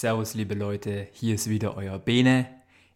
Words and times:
Servus, 0.00 0.34
liebe 0.34 0.54
Leute, 0.54 1.08
hier 1.10 1.34
ist 1.34 1.50
wieder 1.50 1.76
euer 1.76 1.98
Bene. 1.98 2.46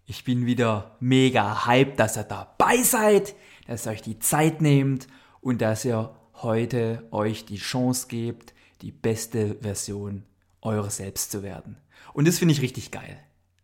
Ich 0.06 0.22
bin 0.22 0.46
wieder 0.46 0.96
mega 1.00 1.66
hyped, 1.66 1.98
dass 1.98 2.16
ihr 2.16 2.22
dabei 2.22 2.80
seid, 2.84 3.34
dass 3.66 3.86
ihr 3.86 3.90
euch 3.90 4.02
die 4.02 4.20
Zeit 4.20 4.60
nehmt 4.60 5.08
und 5.40 5.60
dass 5.62 5.84
ihr 5.84 6.14
heute 6.34 7.02
euch 7.10 7.44
die 7.44 7.56
Chance 7.56 8.06
gebt, 8.06 8.54
die 8.82 8.92
beste 8.92 9.56
Version 9.56 10.22
eurer 10.60 10.90
selbst 10.90 11.32
zu 11.32 11.42
werden. 11.42 11.76
Und 12.12 12.28
das 12.28 12.38
finde 12.38 12.54
ich 12.54 12.62
richtig 12.62 12.92
geil. 12.92 13.18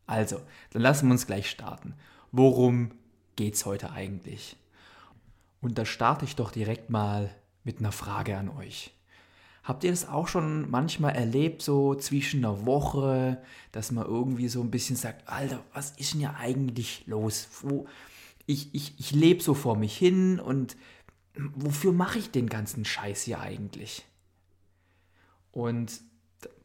Also, 0.08 0.40
dann 0.70 0.82
lassen 0.82 1.06
wir 1.06 1.12
uns 1.12 1.28
gleich 1.28 1.48
starten. 1.48 1.94
Worum 2.32 2.90
geht's 3.36 3.64
heute 3.66 3.92
eigentlich? 3.92 4.56
Und 5.60 5.78
da 5.78 5.84
starte 5.84 6.24
ich 6.24 6.34
doch 6.34 6.50
direkt 6.50 6.90
mal 6.90 7.32
mit 7.62 7.78
einer 7.78 7.92
Frage 7.92 8.36
an 8.36 8.48
euch. 8.48 8.97
Habt 9.68 9.84
ihr 9.84 9.90
das 9.90 10.08
auch 10.08 10.28
schon 10.28 10.70
manchmal 10.70 11.14
erlebt, 11.14 11.60
so 11.60 11.94
zwischen 11.94 12.42
einer 12.42 12.64
Woche, 12.64 13.36
dass 13.70 13.92
man 13.92 14.06
irgendwie 14.06 14.48
so 14.48 14.62
ein 14.62 14.70
bisschen 14.70 14.96
sagt, 14.96 15.28
Alter, 15.28 15.62
was 15.74 15.90
ist 15.90 16.14
denn 16.14 16.22
ja 16.22 16.36
eigentlich 16.38 17.06
los? 17.06 17.48
Wo, 17.60 17.86
ich 18.46 18.74
ich, 18.74 18.98
ich 18.98 19.10
lebe 19.10 19.42
so 19.42 19.52
vor 19.52 19.76
mich 19.76 19.94
hin 19.94 20.40
und 20.40 20.74
wofür 21.36 21.92
mache 21.92 22.18
ich 22.18 22.30
den 22.30 22.48
ganzen 22.48 22.86
Scheiß 22.86 23.24
hier 23.24 23.40
eigentlich? 23.40 24.06
Und 25.52 26.00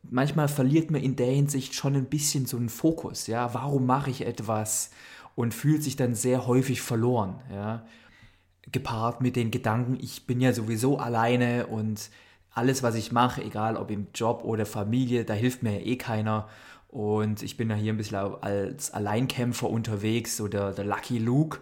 manchmal 0.01 0.47
verliert 0.47 0.89
man 0.89 1.01
in 1.01 1.17
der 1.17 1.29
Hinsicht 1.29 1.73
schon 1.75 1.95
ein 1.97 2.05
bisschen 2.05 2.45
so 2.45 2.55
einen 2.55 2.69
Fokus, 2.69 3.27
ja, 3.27 3.53
warum 3.53 3.85
mache 3.85 4.11
ich 4.11 4.25
etwas 4.25 4.91
und 5.35 5.53
fühlt 5.53 5.83
sich 5.83 5.97
dann 5.97 6.15
sehr 6.15 6.47
häufig 6.47 6.81
verloren, 6.81 7.41
ja, 7.51 7.85
gepaart 8.71 9.19
mit 9.19 9.35
den 9.35 9.51
Gedanken, 9.51 9.97
ich 9.99 10.25
bin 10.25 10.39
ja 10.39 10.53
sowieso 10.53 10.99
alleine 10.99 11.67
und 11.67 12.09
alles, 12.53 12.83
was 12.83 12.95
ich 12.95 13.11
mache, 13.11 13.43
egal 13.43 13.77
ob 13.77 13.91
im 13.91 14.07
Job 14.13 14.43
oder 14.43 14.65
Familie, 14.65 15.25
da 15.25 15.33
hilft 15.33 15.63
mir 15.63 15.79
ja 15.79 15.85
eh 15.85 15.97
keiner. 15.97 16.47
Und 16.87 17.41
ich 17.41 17.57
bin 17.57 17.69
ja 17.69 17.75
hier 17.75 17.93
ein 17.93 17.97
bisschen 17.97 18.17
als 18.41 18.91
Alleinkämpfer 18.91 19.69
unterwegs, 19.69 20.37
so 20.37 20.47
der, 20.47 20.71
der 20.73 20.85
Lucky 20.85 21.17
Luke. 21.17 21.59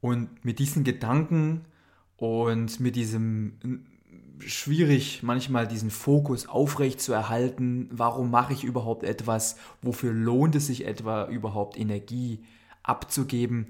Und 0.00 0.44
mit 0.44 0.58
diesen 0.58 0.84
Gedanken 0.84 1.66
und 2.16 2.80
mit 2.80 2.96
diesem 2.96 3.84
schwierig 4.46 5.22
manchmal 5.22 5.68
diesen 5.68 5.90
Fokus 5.90 6.48
aufrecht 6.48 7.00
zu 7.00 7.12
erhalten, 7.12 7.88
warum 7.92 8.30
mache 8.30 8.52
ich 8.52 8.64
überhaupt 8.64 9.04
etwas, 9.04 9.56
wofür 9.82 10.12
lohnt 10.12 10.56
es 10.56 10.66
sich 10.66 10.86
etwa 10.86 11.28
überhaupt 11.28 11.78
Energie 11.78 12.40
abzugeben, 12.82 13.68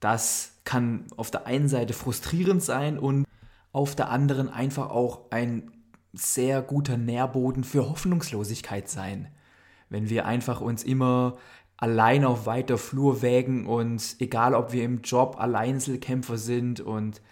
das 0.00 0.52
kann 0.64 1.06
auf 1.16 1.30
der 1.30 1.46
einen 1.46 1.68
Seite 1.68 1.92
frustrierend 1.92 2.62
sein 2.62 2.98
und 2.98 3.26
auf 3.72 3.96
der 3.96 4.10
anderen 4.10 4.48
einfach 4.48 4.90
auch 4.90 5.30
ein 5.30 5.72
sehr 6.16 6.62
guter 6.62 6.96
Nährboden 6.96 7.64
für 7.64 7.88
Hoffnungslosigkeit 7.88 8.88
sein. 8.88 9.28
Wenn 9.88 10.10
wir 10.10 10.26
einfach 10.26 10.60
uns 10.60 10.82
immer 10.82 11.36
allein 11.76 12.24
auf 12.24 12.46
weiter 12.46 12.78
Flur 12.78 13.22
wägen 13.22 13.66
und 13.66 14.16
egal 14.18 14.54
ob 14.54 14.72
wir 14.72 14.84
im 14.84 15.02
Job 15.02 15.36
Alleinzelkämpfer 15.38 16.38
sind 16.38 16.80
und, 16.80 17.22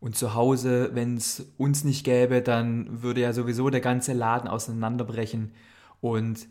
und 0.00 0.16
zu 0.16 0.34
Hause, 0.34 0.90
wenn 0.94 1.16
es 1.16 1.52
uns 1.56 1.84
nicht 1.84 2.04
gäbe, 2.04 2.42
dann 2.42 3.02
würde 3.02 3.20
ja 3.22 3.32
sowieso 3.32 3.70
der 3.70 3.80
ganze 3.80 4.12
Laden 4.12 4.48
auseinanderbrechen 4.48 5.52
und 6.00 6.48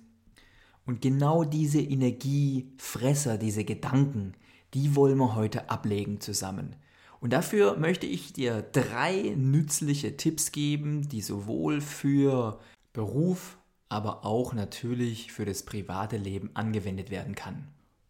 und 0.88 1.02
genau 1.02 1.44
diese 1.44 1.82
Energiefresser, 1.82 3.38
diese 3.38 3.66
Gedanken, 3.66 4.36
die 4.74 4.96
wollen 4.96 5.18
wir 5.18 5.36
heute 5.36 5.70
ablegen 5.70 6.22
zusammen. 6.22 6.78
Und 7.20 7.34
dafür 7.34 7.78
möchte 7.78 8.06
ich 8.06 8.34
dir 8.34 8.62
drei 8.62 9.34
nützliche 9.36 10.18
Tipps 10.18 10.52
geben, 10.52 11.10
die 11.10 11.22
sowohl 11.22 11.82
für 11.82 12.60
Beruf, 12.94 13.58
aber 13.90 14.26
auch 14.26 14.54
natürlich 14.54 15.32
für 15.32 15.46
das 15.46 15.64
private 15.64 16.18
Leben 16.18 16.52
angewendet 16.54 17.10
werden 17.10 17.36
kann. 17.36 17.68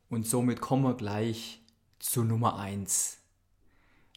Und 0.09 0.27
somit 0.27 0.61
kommen 0.61 0.83
wir 0.83 0.95
gleich 0.95 1.61
zu 1.99 2.23
Nummer 2.23 2.59
1. 2.59 3.17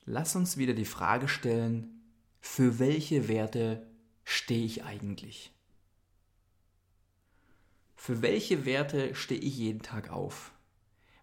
Lass 0.04 0.34
uns 0.36 0.56
wieder 0.56 0.74
die 0.74 0.84
Frage 0.84 1.28
stellen, 1.28 2.02
für 2.40 2.78
welche 2.78 3.28
Werte 3.28 3.86
stehe 4.24 4.64
ich 4.64 4.84
eigentlich? 4.84 5.52
Für 7.94 8.22
welche 8.22 8.64
Werte 8.64 9.14
stehe 9.14 9.40
ich 9.40 9.58
jeden 9.58 9.82
Tag 9.82 10.10
auf? 10.10 10.52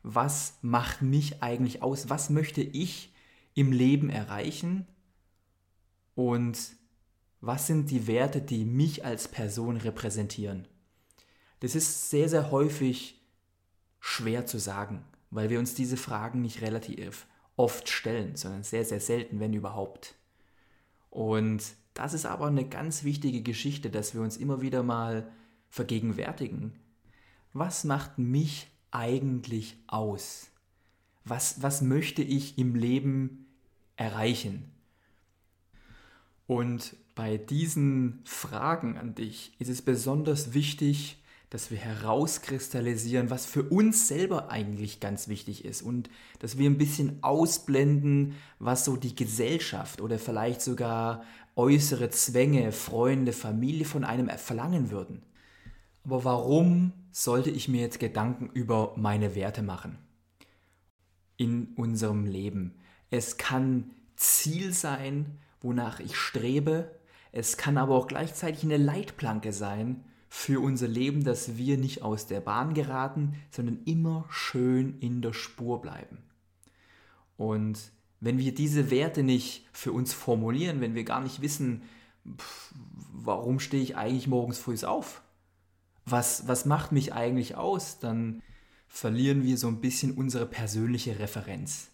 Was 0.04 0.60
macht 0.62 1.02
mich 1.02 1.42
eigentlich 1.42 1.82
aus? 1.82 2.10
Was 2.10 2.30
möchte 2.30 2.62
ich 2.62 3.12
im 3.58 3.72
Leben 3.72 4.12
erreichen 4.12 4.86
und 6.14 6.60
was 7.42 7.66
sind 7.66 7.90
die 7.90 8.06
Werte, 8.06 8.40
die 8.40 8.66
mich 8.66 9.04
als 9.04 9.28
Person 9.28 9.78
repräsentieren. 9.78 10.68
Das 11.60 11.74
ist 11.74 12.12
sehr, 12.12 12.30
sehr 12.30 12.52
häufig 12.52 13.20
schwer 14.00 14.46
zu 14.46 14.60
sagen, 14.60 15.04
weil 15.32 15.50
wir 15.50 15.58
uns 15.58 15.74
diese 15.74 15.98
Fragen 15.98 16.42
nicht 16.44 16.62
relativ 16.62 17.26
oft 17.56 17.90
stellen, 17.90 18.36
sondern 18.36 18.64
sehr, 18.64 18.86
sehr 18.86 19.00
selten, 19.00 19.40
wenn 19.40 19.54
überhaupt. 19.54 20.14
Und 21.10 21.64
das 21.96 22.14
ist 22.14 22.28
aber 22.28 22.46
eine 22.46 22.70
ganz 22.70 23.04
wichtige 23.04 23.42
Geschichte, 23.42 23.90
dass 23.90 24.14
wir 24.14 24.22
uns 24.22 24.38
immer 24.38 24.62
wieder 24.62 24.84
mal 24.84 25.32
vergegenwärtigen. 25.70 26.74
Was 27.54 27.86
macht 27.86 28.20
mich 28.20 28.68
eigentlich 28.92 29.78
aus? 29.88 30.52
Was, 31.26 31.64
was 31.64 31.82
möchte 31.82 32.22
ich 32.22 32.60
im 32.60 32.76
Leben 32.76 33.47
erreichen? 33.98 34.72
Und 36.48 36.96
bei 37.14 37.38
diesen 37.38 38.22
Fragen 38.24 38.98
an 38.98 39.16
dich 39.16 39.54
ist 39.60 39.70
es 39.70 39.82
besonders 39.82 40.54
wichtig, 40.54 41.18
dass 41.50 41.72
wir 41.72 41.78
herauskristallisieren, 41.78 43.30
was 43.30 43.46
für 43.46 43.64
uns 43.64 44.08
selber 44.08 44.50
eigentlich 44.52 45.00
ganz 45.00 45.28
wichtig 45.28 45.66
ist 45.66 45.82
und 45.82 46.10
dass 46.40 46.58
wir 46.58 46.70
ein 46.70 46.78
bisschen 46.78 47.24
ausblenden, 47.24 48.36
was 48.60 48.86
so 48.86 48.98
die 48.98 49.16
Gesellschaft 49.16 50.02
oder 50.02 50.20
vielleicht 50.20 50.62
sogar 50.62 51.24
äußere 51.56 52.10
Zwänge, 52.10 52.72
Freunde, 52.72 53.34
Familie 53.34 53.86
von 53.86 54.04
einem 54.04 54.30
verlangen 54.30 54.92
würden. 54.92 55.24
Aber 56.04 56.24
warum 56.24 56.94
sollte 57.12 57.50
ich 57.50 57.68
mir 57.68 57.82
jetzt 57.82 58.00
Gedanken 58.00 58.50
über 58.54 58.94
meine 58.96 59.34
Werte 59.36 59.62
machen 59.62 59.98
in 61.38 61.74
unserem 61.76 62.26
Leben? 62.26 62.76
Es 63.10 63.38
kann 63.38 63.92
Ziel 64.16 64.74
sein, 64.74 65.38
wonach 65.62 66.00
ich 66.00 66.16
strebe. 66.16 66.92
Es 67.32 67.58
kann 67.58 67.78
aber 67.78 67.96
auch 67.96 68.08
gleichzeitig 68.08 68.64
eine 68.64 68.78
Leitplanke 68.78 69.54
sein 69.54 70.04
für 70.30 70.60
unser 70.62 70.88
Leben, 70.88 71.24
dass 71.24 71.58
wir 71.58 71.78
nicht 71.78 72.02
aus 72.02 72.28
der 72.28 72.42
Bahn 72.42 72.74
geraten, 72.74 73.36
sondern 73.52 73.80
immer 73.86 74.26
schön 74.30 75.00
in 75.00 75.22
der 75.22 75.34
Spur 75.34 75.82
bleiben. 75.82 76.18
Und 77.38 77.92
Wenn 78.20 78.40
wir 78.40 78.54
diese 78.54 78.90
Werte 78.90 79.24
nicht 79.24 79.68
für 79.72 79.92
uns 79.92 80.14
formulieren, 80.14 80.82
wenn 80.82 80.96
wir 80.96 81.04
gar 81.04 81.22
nicht 81.22 81.42
wissen, 81.42 81.84
pff, 82.38 82.74
warum 83.12 83.60
stehe 83.60 83.84
ich 83.84 83.96
eigentlich 83.96 84.28
morgens 84.28 84.58
früh 84.58 84.76
auf? 84.86 85.22
Was, 86.06 86.48
was 86.48 86.66
macht 86.66 86.92
mich 86.92 87.14
eigentlich 87.14 87.56
aus? 87.56 88.00
Dann 88.00 88.42
verlieren 88.88 89.44
wir 89.44 89.58
so 89.58 89.68
ein 89.68 89.82
bisschen 89.82 90.14
unsere 90.14 90.46
persönliche 90.46 91.20
Referenz. 91.20 91.90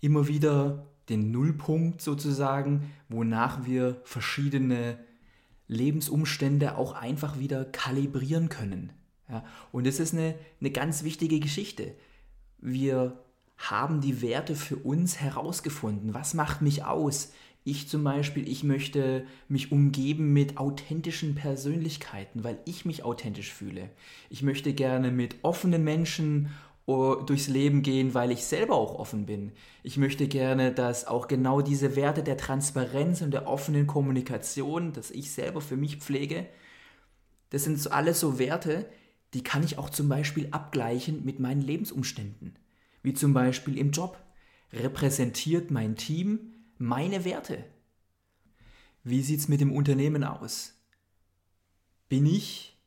Immer 0.00 0.28
wieder 0.28 0.86
den 1.08 1.30
Nullpunkt 1.30 2.02
sozusagen, 2.02 2.90
wonach 3.08 3.66
wir 3.66 4.00
verschiedene 4.04 4.98
Lebensumstände 5.66 6.76
auch 6.76 6.92
einfach 6.92 7.38
wieder 7.38 7.64
kalibrieren 7.64 8.48
können. 8.48 8.92
Ja, 9.28 9.44
und 9.72 9.86
das 9.86 10.00
ist 10.00 10.14
eine, 10.14 10.34
eine 10.60 10.70
ganz 10.70 11.04
wichtige 11.04 11.40
Geschichte. 11.40 11.94
Wir 12.58 13.18
haben 13.58 14.00
die 14.00 14.22
Werte 14.22 14.54
für 14.54 14.76
uns 14.76 15.20
herausgefunden. 15.20 16.14
Was 16.14 16.34
macht 16.34 16.62
mich 16.62 16.84
aus? 16.84 17.32
Ich 17.64 17.88
zum 17.88 18.02
Beispiel, 18.02 18.48
ich 18.48 18.64
möchte 18.64 19.26
mich 19.48 19.72
umgeben 19.72 20.32
mit 20.32 20.56
authentischen 20.56 21.34
Persönlichkeiten, 21.34 22.44
weil 22.44 22.58
ich 22.64 22.86
mich 22.86 23.04
authentisch 23.04 23.52
fühle. 23.52 23.90
Ich 24.30 24.42
möchte 24.42 24.72
gerne 24.72 25.10
mit 25.10 25.36
offenen 25.42 25.84
Menschen 25.84 26.48
durchs 26.88 27.48
Leben 27.48 27.82
gehen, 27.82 28.14
weil 28.14 28.30
ich 28.30 28.44
selber 28.44 28.74
auch 28.74 28.98
offen 28.98 29.26
bin. 29.26 29.52
Ich 29.82 29.98
möchte 29.98 30.26
gerne, 30.26 30.72
dass 30.72 31.06
auch 31.06 31.28
genau 31.28 31.60
diese 31.60 31.96
Werte 31.96 32.22
der 32.22 32.38
Transparenz 32.38 33.20
und 33.20 33.30
der 33.32 33.46
offenen 33.46 33.86
Kommunikation, 33.86 34.94
dass 34.94 35.10
ich 35.10 35.30
selber 35.30 35.60
für 35.60 35.76
mich 35.76 35.98
pflege, 35.98 36.46
das 37.50 37.64
sind 37.64 37.78
so 37.78 37.90
alles 37.90 38.20
so 38.20 38.38
Werte, 38.38 38.88
die 39.34 39.42
kann 39.42 39.62
ich 39.62 39.76
auch 39.76 39.90
zum 39.90 40.08
Beispiel 40.08 40.48
abgleichen 40.50 41.26
mit 41.26 41.40
meinen 41.40 41.60
Lebensumständen. 41.60 42.58
Wie 43.02 43.12
zum 43.12 43.34
Beispiel 43.34 43.76
im 43.76 43.90
Job. 43.90 44.18
Repräsentiert 44.72 45.70
mein 45.70 45.96
Team 45.96 46.54
meine 46.78 47.24
Werte? 47.26 47.64
Wie 49.04 49.22
sieht 49.22 49.40
es 49.40 49.48
mit 49.48 49.60
dem 49.60 49.72
Unternehmen 49.72 50.24
aus? 50.24 50.74
Bin 52.08 52.24
ich 52.24 52.77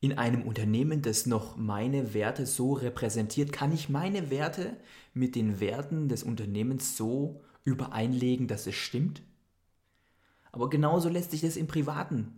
in 0.00 0.18
einem 0.18 0.42
Unternehmen, 0.42 1.02
das 1.02 1.26
noch 1.26 1.56
meine 1.56 2.14
Werte 2.14 2.46
so 2.46 2.74
repräsentiert, 2.74 3.52
kann 3.52 3.72
ich 3.72 3.88
meine 3.88 4.30
Werte 4.30 4.76
mit 5.14 5.34
den 5.34 5.58
Werten 5.60 6.08
des 6.08 6.22
Unternehmens 6.22 6.96
so 6.96 7.40
übereinlegen, 7.64 8.46
dass 8.46 8.66
es 8.66 8.74
stimmt? 8.74 9.22
Aber 10.52 10.70
genauso 10.70 11.08
lässt 11.08 11.30
sich 11.30 11.40
das 11.40 11.56
im 11.56 11.66
Privaten 11.66 12.32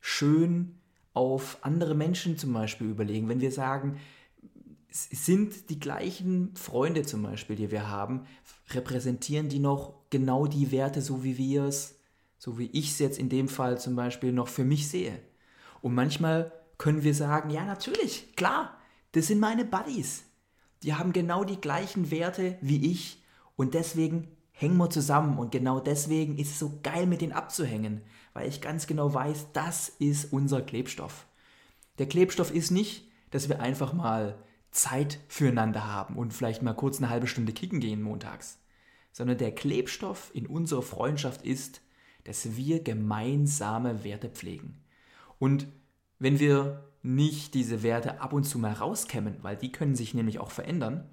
schön 0.00 0.76
auf 1.14 1.58
andere 1.62 1.94
Menschen 1.94 2.36
zum 2.36 2.52
Beispiel 2.52 2.88
überlegen. 2.88 3.28
Wenn 3.28 3.40
wir 3.40 3.52
sagen, 3.52 3.98
sind 4.90 5.70
die 5.70 5.80
gleichen 5.80 6.54
Freunde 6.56 7.02
zum 7.02 7.22
Beispiel, 7.22 7.56
die 7.56 7.70
wir 7.70 7.88
haben, 7.88 8.26
repräsentieren 8.70 9.48
die 9.48 9.58
noch 9.58 9.94
genau 10.10 10.46
die 10.46 10.70
Werte, 10.70 11.00
so 11.00 11.24
wie 11.24 11.36
wir 11.36 11.64
es, 11.64 11.98
so 12.38 12.58
wie 12.58 12.66
ich 12.66 12.90
es 12.90 12.98
jetzt 12.98 13.18
in 13.18 13.28
dem 13.28 13.48
Fall 13.48 13.80
zum 13.80 13.96
Beispiel 13.96 14.32
noch 14.32 14.48
für 14.48 14.64
mich 14.64 14.88
sehe. 14.88 15.18
Und 15.82 15.94
manchmal 15.94 16.52
können 16.84 17.02
wir 17.02 17.14
sagen, 17.14 17.48
ja 17.48 17.64
natürlich, 17.64 18.36
klar, 18.36 18.76
das 19.12 19.28
sind 19.28 19.40
meine 19.40 19.64
Buddies. 19.64 20.24
Die 20.82 20.92
haben 20.92 21.14
genau 21.14 21.42
die 21.42 21.58
gleichen 21.58 22.10
Werte 22.10 22.58
wie 22.60 22.90
ich 22.90 23.24
und 23.56 23.72
deswegen 23.72 24.28
hängen 24.50 24.76
wir 24.76 24.90
zusammen 24.90 25.38
und 25.38 25.50
genau 25.50 25.80
deswegen 25.80 26.36
ist 26.36 26.50
es 26.50 26.58
so 26.58 26.80
geil 26.82 27.06
mit 27.06 27.22
denen 27.22 27.32
abzuhängen, 27.32 28.02
weil 28.34 28.50
ich 28.50 28.60
ganz 28.60 28.86
genau 28.86 29.14
weiß, 29.14 29.52
das 29.54 29.88
ist 29.88 30.30
unser 30.30 30.60
Klebstoff. 30.60 31.26
Der 31.96 32.06
Klebstoff 32.06 32.54
ist 32.54 32.70
nicht, 32.70 33.08
dass 33.30 33.48
wir 33.48 33.60
einfach 33.60 33.94
mal 33.94 34.36
Zeit 34.70 35.20
füreinander 35.28 35.86
haben 35.86 36.16
und 36.16 36.34
vielleicht 36.34 36.60
mal 36.60 36.74
kurz 36.74 36.98
eine 36.98 37.08
halbe 37.08 37.28
Stunde 37.28 37.54
kicken 37.54 37.80
gehen 37.80 38.02
montags, 38.02 38.58
sondern 39.10 39.38
der 39.38 39.54
Klebstoff 39.54 40.30
in 40.34 40.46
unserer 40.46 40.82
Freundschaft 40.82 41.46
ist, 41.46 41.80
dass 42.24 42.58
wir 42.58 42.82
gemeinsame 42.82 44.04
Werte 44.04 44.28
pflegen. 44.28 44.84
Und 45.38 45.66
wenn 46.18 46.38
wir 46.38 46.84
nicht 47.02 47.54
diese 47.54 47.82
Werte 47.82 48.20
ab 48.20 48.32
und 48.32 48.44
zu 48.44 48.58
mal 48.58 48.72
rauskämmen, 48.72 49.36
weil 49.42 49.56
die 49.56 49.70
können 49.70 49.94
sich 49.94 50.14
nämlich 50.14 50.38
auch 50.38 50.50
verändern, 50.50 51.08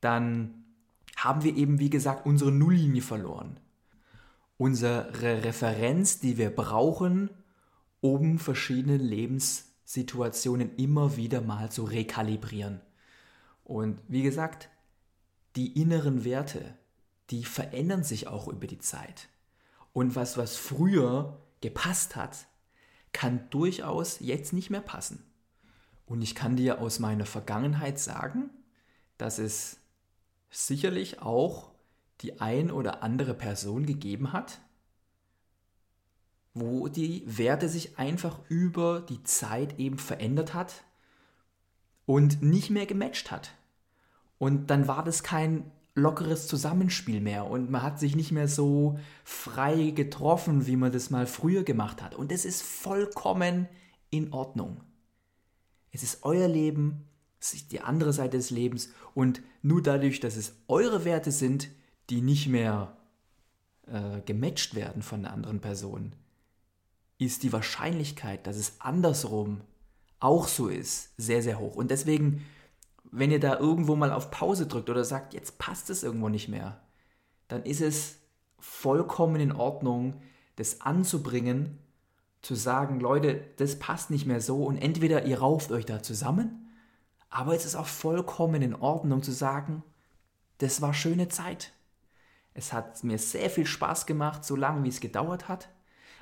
dann 0.00 0.64
haben 1.16 1.42
wir 1.42 1.56
eben, 1.56 1.78
wie 1.78 1.90
gesagt, 1.90 2.26
unsere 2.26 2.52
Nulllinie 2.52 3.02
verloren. 3.02 3.58
Unsere 4.58 5.22
Referenz, 5.22 6.20
die 6.20 6.36
wir 6.36 6.50
brauchen, 6.50 7.30
um 8.00 8.38
verschiedene 8.38 8.96
Lebenssituationen 8.96 10.76
immer 10.76 11.16
wieder 11.16 11.40
mal 11.40 11.70
zu 11.70 11.84
rekalibrieren. 11.84 12.80
Und 13.64 14.00
wie 14.08 14.22
gesagt, 14.22 14.68
die 15.56 15.80
inneren 15.80 16.24
Werte, 16.24 16.76
die 17.30 17.44
verändern 17.44 18.04
sich 18.04 18.28
auch 18.28 18.48
über 18.48 18.66
die 18.66 18.78
Zeit. 18.78 19.28
Und 19.92 20.16
was, 20.16 20.36
was 20.36 20.56
früher 20.56 21.40
gepasst 21.60 22.16
hat, 22.16 22.46
kann 23.12 23.48
durchaus 23.50 24.20
jetzt 24.20 24.52
nicht 24.52 24.70
mehr 24.70 24.80
passen. 24.80 25.24
Und 26.06 26.22
ich 26.22 26.34
kann 26.34 26.56
dir 26.56 26.80
aus 26.80 26.98
meiner 26.98 27.26
Vergangenheit 27.26 27.98
sagen, 27.98 28.50
dass 29.18 29.38
es 29.38 29.78
sicherlich 30.50 31.22
auch 31.22 31.70
die 32.20 32.40
ein 32.40 32.70
oder 32.70 33.02
andere 33.02 33.34
Person 33.34 33.86
gegeben 33.86 34.32
hat, 34.32 34.60
wo 36.54 36.88
die 36.88 37.24
Werte 37.26 37.68
sich 37.68 37.98
einfach 37.98 38.38
über 38.48 39.00
die 39.00 39.22
Zeit 39.22 39.78
eben 39.78 39.98
verändert 39.98 40.54
hat 40.54 40.84
und 42.04 42.42
nicht 42.42 42.70
mehr 42.70 42.86
gematcht 42.86 43.30
hat. 43.30 43.54
Und 44.38 44.68
dann 44.68 44.86
war 44.86 45.02
das 45.02 45.22
kein 45.22 45.70
lockeres 45.94 46.46
Zusammenspiel 46.46 47.20
mehr 47.20 47.46
und 47.46 47.70
man 47.70 47.82
hat 47.82 47.98
sich 48.00 48.16
nicht 48.16 48.32
mehr 48.32 48.48
so 48.48 48.98
frei 49.24 49.90
getroffen, 49.90 50.66
wie 50.66 50.76
man 50.76 50.92
das 50.92 51.10
mal 51.10 51.26
früher 51.26 51.64
gemacht 51.64 52.02
hat. 52.02 52.14
Und 52.14 52.32
es 52.32 52.44
ist 52.44 52.62
vollkommen 52.62 53.68
in 54.10 54.32
Ordnung. 54.32 54.80
Es 55.90 56.02
ist 56.02 56.22
euer 56.22 56.48
Leben, 56.48 57.08
es 57.38 57.52
ist 57.54 57.72
die 57.72 57.80
andere 57.80 58.12
Seite 58.12 58.38
des 58.38 58.50
Lebens 58.50 58.90
und 59.14 59.42
nur 59.60 59.82
dadurch, 59.82 60.20
dass 60.20 60.36
es 60.36 60.54
eure 60.68 61.04
Werte 61.04 61.30
sind, 61.30 61.68
die 62.08 62.22
nicht 62.22 62.48
mehr 62.48 62.96
äh, 63.86 64.20
gematcht 64.24 64.74
werden 64.74 65.02
von 65.02 65.20
einer 65.20 65.34
anderen 65.34 65.60
Person, 65.60 66.14
ist 67.18 67.42
die 67.42 67.52
Wahrscheinlichkeit, 67.52 68.46
dass 68.46 68.56
es 68.56 68.80
andersrum 68.80 69.60
auch 70.20 70.48
so 70.48 70.68
ist, 70.68 71.10
sehr, 71.16 71.42
sehr 71.42 71.58
hoch. 71.58 71.74
Und 71.74 71.90
deswegen 71.90 72.44
wenn 73.12 73.30
ihr 73.30 73.40
da 73.40 73.58
irgendwo 73.58 73.94
mal 73.94 74.10
auf 74.10 74.30
Pause 74.30 74.66
drückt 74.66 74.90
oder 74.90 75.04
sagt, 75.04 75.34
jetzt 75.34 75.58
passt 75.58 75.90
es 75.90 76.02
irgendwo 76.02 76.30
nicht 76.30 76.48
mehr, 76.48 76.80
dann 77.46 77.62
ist 77.62 77.82
es 77.82 78.18
vollkommen 78.58 79.40
in 79.40 79.52
Ordnung, 79.52 80.22
das 80.56 80.80
anzubringen, 80.80 81.78
zu 82.40 82.54
sagen, 82.54 82.98
Leute, 82.98 83.44
das 83.58 83.78
passt 83.78 84.10
nicht 84.10 84.26
mehr 84.26 84.40
so 84.40 84.64
und 84.64 84.78
entweder 84.78 85.26
ihr 85.26 85.38
rauft 85.38 85.70
euch 85.70 85.84
da 85.84 86.02
zusammen, 86.02 86.72
aber 87.28 87.54
es 87.54 87.66
ist 87.66 87.76
auch 87.76 87.86
vollkommen 87.86 88.62
in 88.62 88.74
Ordnung 88.74 89.22
zu 89.22 89.30
sagen, 89.30 89.82
das 90.58 90.80
war 90.80 90.94
schöne 90.94 91.28
Zeit. 91.28 91.72
Es 92.54 92.72
hat 92.72 93.04
mir 93.04 93.18
sehr 93.18 93.50
viel 93.50 93.66
Spaß 93.66 94.06
gemacht, 94.06 94.44
so 94.44 94.56
lange 94.56 94.84
wie 94.84 94.88
es 94.88 95.00
gedauert 95.00 95.48
hat, 95.48 95.68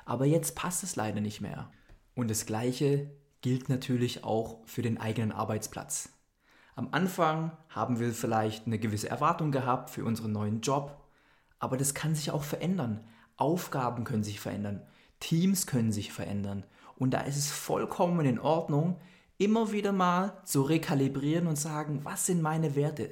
aber 0.05 0.25
jetzt 0.25 0.55
passt 0.55 0.83
es 0.83 0.95
leider 0.95 1.21
nicht 1.21 1.41
mehr. 1.41 1.71
Und 2.15 2.29
das 2.29 2.45
Gleiche 2.45 3.09
gilt 3.41 3.69
natürlich 3.69 4.23
auch 4.23 4.59
für 4.65 4.81
den 4.81 4.99
eigenen 4.99 5.31
Arbeitsplatz. 5.31 6.09
Am 6.75 6.89
Anfang 6.91 7.51
haben 7.69 7.99
wir 7.99 8.13
vielleicht 8.13 8.65
eine 8.65 8.79
gewisse 8.79 9.09
Erwartung 9.09 9.51
gehabt 9.51 9.89
für 9.89 10.05
unseren 10.05 10.31
neuen 10.31 10.61
Job, 10.61 10.97
aber 11.59 11.77
das 11.77 11.93
kann 11.93 12.15
sich 12.15 12.31
auch 12.31 12.43
verändern. 12.43 13.03
Aufgaben 13.37 14.03
können 14.03 14.23
sich 14.23 14.39
verändern, 14.39 14.81
Teams 15.19 15.67
können 15.67 15.91
sich 15.91 16.13
verändern 16.13 16.63
und 16.95 17.11
da 17.11 17.21
ist 17.21 17.37
es 17.37 17.49
vollkommen 17.51 18.25
in 18.25 18.39
Ordnung, 18.39 18.97
immer 19.37 19.71
wieder 19.71 19.91
mal 19.91 20.39
zu 20.45 20.61
rekalibrieren 20.61 21.47
und 21.47 21.55
sagen, 21.55 22.01
was 22.03 22.27
sind 22.27 22.43
meine 22.43 22.75
Werte? 22.75 23.09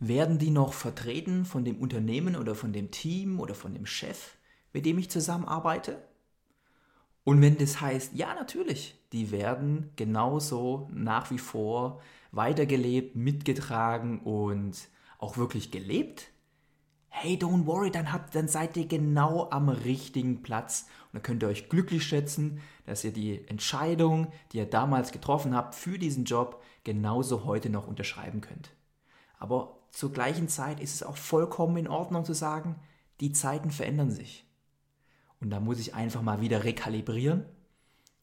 Werden 0.00 0.38
die 0.38 0.50
noch 0.50 0.72
vertreten 0.72 1.44
von 1.44 1.64
dem 1.64 1.76
Unternehmen 1.76 2.36
oder 2.36 2.54
von 2.54 2.72
dem 2.72 2.90
Team 2.90 3.38
oder 3.38 3.54
von 3.54 3.74
dem 3.74 3.84
Chef, 3.84 4.36
mit 4.72 4.86
dem 4.86 4.96
ich 4.96 5.10
zusammenarbeite? 5.10 6.02
Und 7.24 7.42
wenn 7.42 7.58
das 7.58 7.82
heißt, 7.82 8.14
ja, 8.14 8.32
natürlich, 8.34 8.98
die 9.12 9.30
werden 9.30 9.90
genauso 9.96 10.88
nach 10.90 11.30
wie 11.30 11.38
vor 11.38 12.00
weitergelebt, 12.32 13.16
mitgetragen 13.16 14.20
und 14.20 14.88
auch 15.18 15.36
wirklich 15.36 15.70
gelebt, 15.70 16.30
hey, 17.08 17.36
don't 17.36 17.66
worry, 17.66 17.90
dann, 17.90 18.12
habt, 18.12 18.34
dann 18.34 18.48
seid 18.48 18.76
ihr 18.76 18.86
genau 18.86 19.50
am 19.50 19.68
richtigen 19.68 20.42
Platz. 20.42 20.86
Und 21.06 21.14
dann 21.14 21.22
könnt 21.22 21.42
ihr 21.42 21.48
euch 21.48 21.68
glücklich 21.68 22.04
schätzen, 22.04 22.60
dass 22.86 23.02
ihr 23.04 23.12
die 23.12 23.46
Entscheidung, 23.48 24.28
die 24.52 24.58
ihr 24.58 24.66
damals 24.66 25.10
getroffen 25.10 25.54
habt 25.54 25.74
für 25.74 25.98
diesen 25.98 26.24
Job, 26.24 26.62
genauso 26.84 27.44
heute 27.44 27.70
noch 27.70 27.88
unterschreiben 27.88 28.40
könnt. 28.40 28.70
Aber 29.38 29.78
zur 29.90 30.12
gleichen 30.12 30.48
Zeit 30.48 30.80
ist 30.80 30.94
es 30.94 31.02
auch 31.02 31.16
vollkommen 31.16 31.76
in 31.76 31.88
Ordnung 31.88 32.24
zu 32.24 32.34
sagen, 32.34 32.76
die 33.20 33.32
Zeiten 33.32 33.70
verändern 33.70 34.10
sich. 34.10 34.46
Und 35.40 35.50
da 35.50 35.60
muss 35.60 35.80
ich 35.80 35.94
einfach 35.94 36.22
mal 36.22 36.40
wieder 36.40 36.64
rekalibrieren 36.64 37.44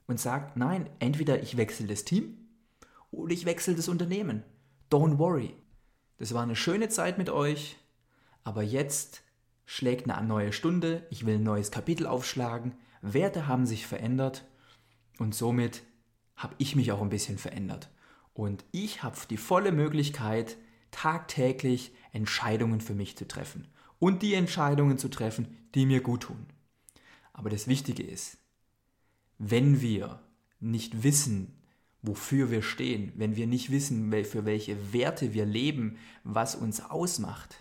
und 0.07 0.19
sage, 0.19 0.51
nein, 0.55 0.89
entweder 1.00 1.41
ich 1.41 1.57
wechsle 1.57 1.88
das 1.88 2.05
Team 2.05 2.44
oder 3.15 3.34
ich 3.34 3.45
wechsle 3.45 3.75
das 3.75 3.88
Unternehmen. 3.88 4.43
Don't 4.91 5.17
worry. 5.17 5.55
Das 6.17 6.34
war 6.34 6.43
eine 6.43 6.55
schöne 6.55 6.89
Zeit 6.89 7.17
mit 7.17 7.29
euch, 7.29 7.77
Aber 8.45 8.62
jetzt 8.62 9.24
schlägt 9.65 10.10
eine 10.10 10.25
neue 10.25 10.53
Stunde, 10.53 11.05
ich 11.10 11.25
will 11.25 11.36
ein 11.36 11.43
neues 11.43 11.72
Kapitel 11.72 12.05
aufschlagen, 12.05 12.75
Werte 13.01 13.48
haben 13.48 13.65
sich 13.65 13.88
verändert 13.88 14.45
und 15.17 15.36
somit 15.36 15.84
habe 16.36 16.55
ich 16.60 16.75
mich 16.75 16.91
auch 16.91 17.01
ein 17.01 17.10
bisschen 17.10 17.38
verändert. 17.38 17.89
Und 18.34 18.63
ich 18.72 19.01
habe 19.01 19.17
die 19.29 19.38
volle 19.38 19.72
Möglichkeit, 19.72 20.57
tagtäglich 20.91 21.93
Entscheidungen 22.12 22.81
für 22.81 22.93
mich 22.93 23.17
zu 23.17 23.27
treffen. 23.27 23.67
Und 23.98 24.22
die 24.22 24.34
Entscheidungen 24.34 24.98
zu 24.98 25.10
treffen, 25.10 25.57
die 25.74 25.86
mir 25.86 26.01
gut 26.01 26.24
tun. 26.24 26.45
Aber 27.34 27.50
das 27.50 27.67
Wichtige 27.67 28.03
ist, 28.03 28.38
wenn 29.38 29.81
wir 29.81 30.22
nicht 30.60 31.03
wissen, 31.03 31.62
wofür 32.07 32.51
wir 32.51 32.62
stehen, 32.62 33.12
wenn 33.15 33.35
wir 33.35 33.47
nicht 33.47 33.71
wissen, 33.71 34.12
für 34.25 34.45
welche 34.45 34.93
Werte 34.93 35.33
wir 35.33 35.45
leben, 35.45 35.97
was 36.24 36.55
uns 36.55 36.81
ausmacht, 36.81 37.57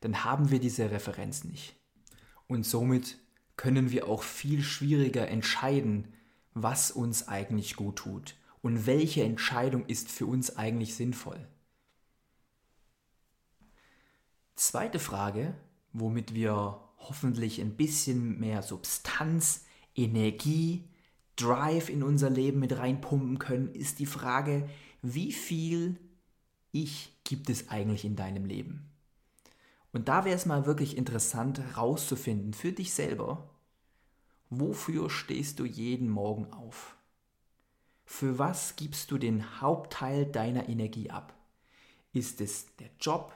dann 0.00 0.24
haben 0.24 0.50
wir 0.50 0.60
diese 0.60 0.90
Referenz 0.90 1.44
nicht. 1.44 1.76
Und 2.46 2.64
somit 2.64 3.18
können 3.56 3.90
wir 3.90 4.08
auch 4.08 4.22
viel 4.22 4.62
schwieriger 4.62 5.28
entscheiden, 5.28 6.12
was 6.54 6.90
uns 6.90 7.28
eigentlich 7.28 7.76
gut 7.76 7.96
tut 7.96 8.36
und 8.62 8.86
welche 8.86 9.22
Entscheidung 9.22 9.86
ist 9.86 10.10
für 10.10 10.26
uns 10.26 10.56
eigentlich 10.56 10.94
sinnvoll. 10.94 11.46
Zweite 14.54 14.98
Frage, 14.98 15.54
womit 15.92 16.34
wir 16.34 16.80
hoffentlich 16.98 17.60
ein 17.60 17.76
bisschen 17.76 18.40
mehr 18.40 18.62
Substanz, 18.62 19.66
Energie, 19.94 20.84
Drive 21.36 21.88
in 21.90 22.02
unser 22.02 22.30
Leben 22.30 22.60
mit 22.60 22.76
reinpumpen 22.76 23.38
können, 23.38 23.74
ist 23.74 23.98
die 23.98 24.06
Frage, 24.06 24.68
wie 25.02 25.32
viel 25.32 26.00
Ich 26.72 27.14
gibt 27.24 27.50
es 27.50 27.68
eigentlich 27.68 28.04
in 28.04 28.16
deinem 28.16 28.44
Leben? 28.44 28.90
Und 29.92 30.08
da 30.08 30.24
wäre 30.24 30.36
es 30.36 30.46
mal 30.46 30.66
wirklich 30.66 30.96
interessant 30.96 31.58
herauszufinden 31.58 32.52
für 32.52 32.72
dich 32.72 32.92
selber, 32.92 33.48
wofür 34.50 35.08
stehst 35.10 35.58
du 35.58 35.64
jeden 35.64 36.08
Morgen 36.08 36.52
auf? 36.52 36.96
Für 38.04 38.38
was 38.38 38.76
gibst 38.76 39.10
du 39.10 39.18
den 39.18 39.60
Hauptteil 39.60 40.26
deiner 40.26 40.68
Energie 40.68 41.10
ab? 41.10 41.34
Ist 42.12 42.40
es 42.40 42.66
der 42.76 42.90
Job? 43.00 43.32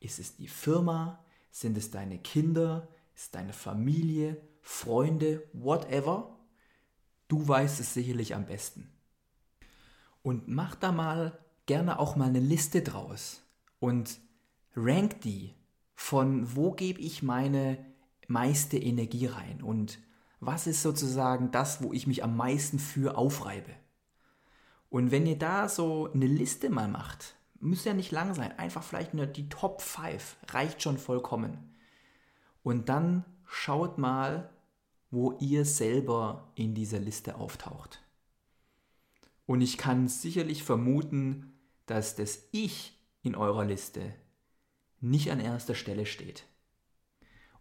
Ist 0.00 0.18
es 0.18 0.36
die 0.36 0.48
Firma? 0.48 1.22
Sind 1.50 1.76
es 1.76 1.90
deine 1.90 2.18
Kinder? 2.18 2.88
Ist 3.14 3.24
es 3.24 3.30
deine 3.30 3.52
Familie? 3.52 4.40
Freunde? 4.62 5.42
Whatever? 5.52 6.37
Du 7.28 7.46
weißt 7.46 7.80
es 7.80 7.94
sicherlich 7.94 8.34
am 8.34 8.46
besten. 8.46 8.90
Und 10.22 10.48
mach 10.48 10.74
da 10.74 10.92
mal 10.92 11.38
gerne 11.66 11.98
auch 11.98 12.16
mal 12.16 12.28
eine 12.28 12.40
Liste 12.40 12.82
draus 12.82 13.42
und 13.78 14.18
rank 14.74 15.20
die 15.20 15.54
von 15.94 16.54
wo 16.54 16.72
gebe 16.72 17.00
ich 17.00 17.22
meine 17.22 17.84
meiste 18.28 18.78
Energie 18.78 19.26
rein 19.26 19.62
und 19.62 19.98
was 20.40 20.66
ist 20.66 20.82
sozusagen 20.82 21.50
das, 21.50 21.82
wo 21.82 21.92
ich 21.92 22.06
mich 22.06 22.22
am 22.22 22.36
meisten 22.36 22.78
für 22.78 23.18
aufreibe. 23.18 23.72
Und 24.90 25.10
wenn 25.10 25.26
ihr 25.26 25.38
da 25.38 25.68
so 25.68 26.10
eine 26.12 26.26
Liste 26.26 26.70
mal 26.70 26.88
macht, 26.88 27.34
muss 27.60 27.84
ja 27.84 27.94
nicht 27.94 28.12
lang 28.12 28.34
sein, 28.34 28.56
einfach 28.58 28.82
vielleicht 28.82 29.14
nur 29.14 29.26
die 29.26 29.48
Top 29.48 29.82
5 29.82 30.36
reicht 30.50 30.82
schon 30.82 30.98
vollkommen. 30.98 31.74
Und 32.62 32.88
dann 32.88 33.24
schaut 33.44 33.98
mal, 33.98 34.50
wo 35.10 35.36
ihr 35.40 35.64
selber 35.64 36.50
in 36.54 36.74
dieser 36.74 36.98
Liste 36.98 37.36
auftaucht. 37.36 38.02
Und 39.46 39.62
ich 39.62 39.78
kann 39.78 40.08
sicherlich 40.08 40.62
vermuten, 40.62 41.54
dass 41.86 42.16
das 42.16 42.48
Ich 42.52 42.98
in 43.22 43.34
eurer 43.34 43.64
Liste 43.64 44.14
nicht 45.00 45.30
an 45.30 45.40
erster 45.40 45.74
Stelle 45.74 46.06
steht. 46.06 46.44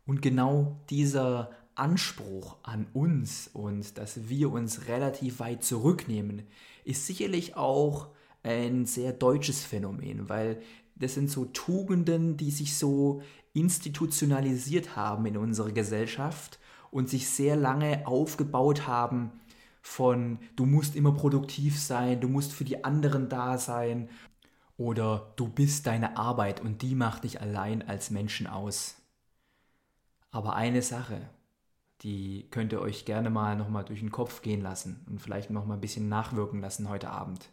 Und 0.05 0.21
genau 0.21 0.81
dieser 0.89 1.51
Anspruch 1.75 2.57
an 2.63 2.87
uns 2.93 3.49
und 3.53 3.97
dass 3.97 4.29
wir 4.29 4.51
uns 4.51 4.87
relativ 4.87 5.39
weit 5.39 5.63
zurücknehmen, 5.63 6.43
ist 6.83 7.05
sicherlich 7.05 7.55
auch 7.55 8.09
ein 8.43 8.85
sehr 8.85 9.13
deutsches 9.13 9.63
Phänomen, 9.63 10.29
weil 10.29 10.61
das 10.95 11.13
sind 11.13 11.29
so 11.29 11.45
Tugenden, 11.45 12.37
die 12.37 12.51
sich 12.51 12.75
so 12.75 13.21
institutionalisiert 13.53 14.95
haben 14.95 15.25
in 15.25 15.37
unserer 15.37 15.71
Gesellschaft 15.71 16.59
und 16.91 17.09
sich 17.09 17.29
sehr 17.29 17.55
lange 17.55 18.05
aufgebaut 18.07 18.87
haben 18.87 19.31
von 19.87 20.39
du 20.55 20.65
musst 20.65 20.95
immer 20.95 21.13
produktiv 21.13 21.79
sein, 21.79 22.19
du 22.19 22.27
musst 22.27 22.51
für 22.51 22.65
die 22.65 22.83
anderen 22.83 23.29
da 23.29 23.57
sein 23.57 24.09
oder 24.75 25.33
du 25.37 25.47
bist 25.47 25.87
deine 25.87 26.17
Arbeit 26.17 26.59
und 26.59 26.81
die 26.81 26.93
macht 26.93 27.23
dich 27.23 27.41
allein 27.41 27.87
als 27.87 28.11
Menschen 28.11 28.47
aus. 28.47 28.95
Aber 30.29 30.55
eine 30.55 30.81
Sache, 30.81 31.29
die 32.01 32.47
könnt 32.51 32.73
ihr 32.73 32.81
euch 32.81 33.05
gerne 33.05 33.29
mal 33.29 33.55
nochmal 33.55 33.85
durch 33.85 34.01
den 34.01 34.11
Kopf 34.11 34.41
gehen 34.41 34.61
lassen 34.61 35.05
und 35.09 35.21
vielleicht 35.21 35.49
nochmal 35.49 35.77
ein 35.77 35.81
bisschen 35.81 36.09
nachwirken 36.09 36.61
lassen 36.61 36.89
heute 36.89 37.09
Abend. 37.09 37.49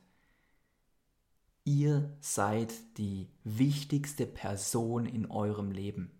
Ihr 1.64 2.14
seid 2.20 2.74
die 2.98 3.30
wichtigste 3.44 4.26
Person 4.26 5.06
in 5.06 5.30
eurem 5.30 5.70
Leben 5.70 6.10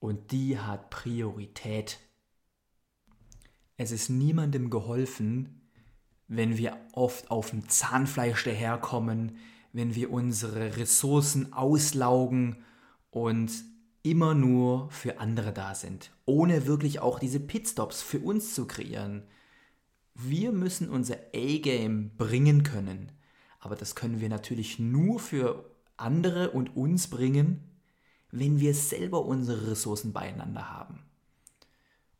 und 0.00 0.32
die 0.32 0.58
hat 0.58 0.90
Priorität. 0.90 2.00
Es 3.76 3.92
ist 3.92 4.08
niemandem 4.08 4.70
geholfen, 4.70 5.60
wenn 6.26 6.56
wir 6.58 6.76
oft 6.92 7.30
auf 7.30 7.50
dem 7.50 7.68
Zahnfleisch 7.68 8.44
daherkommen, 8.44 9.36
wenn 9.72 9.94
wir 9.94 10.10
unsere 10.10 10.76
Ressourcen 10.76 11.52
auslaugen 11.52 12.64
und 13.10 13.52
immer 14.02 14.34
nur 14.34 14.90
für 14.90 15.20
andere 15.20 15.52
da 15.52 15.74
sind, 15.74 16.10
ohne 16.24 16.66
wirklich 16.66 17.00
auch 17.00 17.18
diese 17.18 17.40
Pitstops 17.40 18.02
für 18.02 18.20
uns 18.20 18.54
zu 18.54 18.66
kreieren. 18.66 19.24
Wir 20.14 20.52
müssen 20.52 20.88
unser 20.88 21.16
A-Game 21.34 22.16
bringen 22.16 22.62
können, 22.62 23.12
aber 23.58 23.76
das 23.76 23.94
können 23.94 24.20
wir 24.20 24.28
natürlich 24.28 24.78
nur 24.78 25.20
für 25.20 25.70
andere 25.96 26.50
und 26.50 26.76
uns 26.76 27.08
bringen, 27.08 27.69
wenn 28.32 28.60
wir 28.60 28.74
selber 28.74 29.24
unsere 29.24 29.70
Ressourcen 29.70 30.12
beieinander 30.12 30.70
haben. 30.70 31.02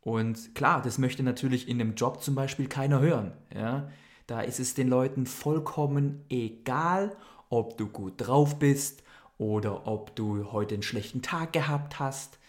Und 0.01 0.55
klar, 0.55 0.81
das 0.81 0.97
möchte 0.97 1.23
natürlich 1.23 1.67
in 1.67 1.79
einem 1.79 1.95
Job 1.95 2.23
zum 2.23 2.35
Beispiel 2.35 2.67
keiner 2.67 2.99
hören. 2.99 3.33
Ja? 3.53 3.89
Da 4.27 4.41
ist 4.41 4.59
es 4.59 4.73
den 4.73 4.87
Leuten 4.87 5.25
vollkommen 5.25 6.25
egal, 6.29 7.15
ob 7.49 7.77
du 7.77 7.87
gut 7.87 8.13
drauf 8.17 8.57
bist 8.57 9.03
oder 9.37 9.87
ob 9.87 10.15
du 10.15 10.51
heute 10.51 10.75
einen 10.75 10.83
schlechten 10.83 11.21
Tag 11.21 11.53
gehabt 11.53 11.99
hast. 11.99 12.39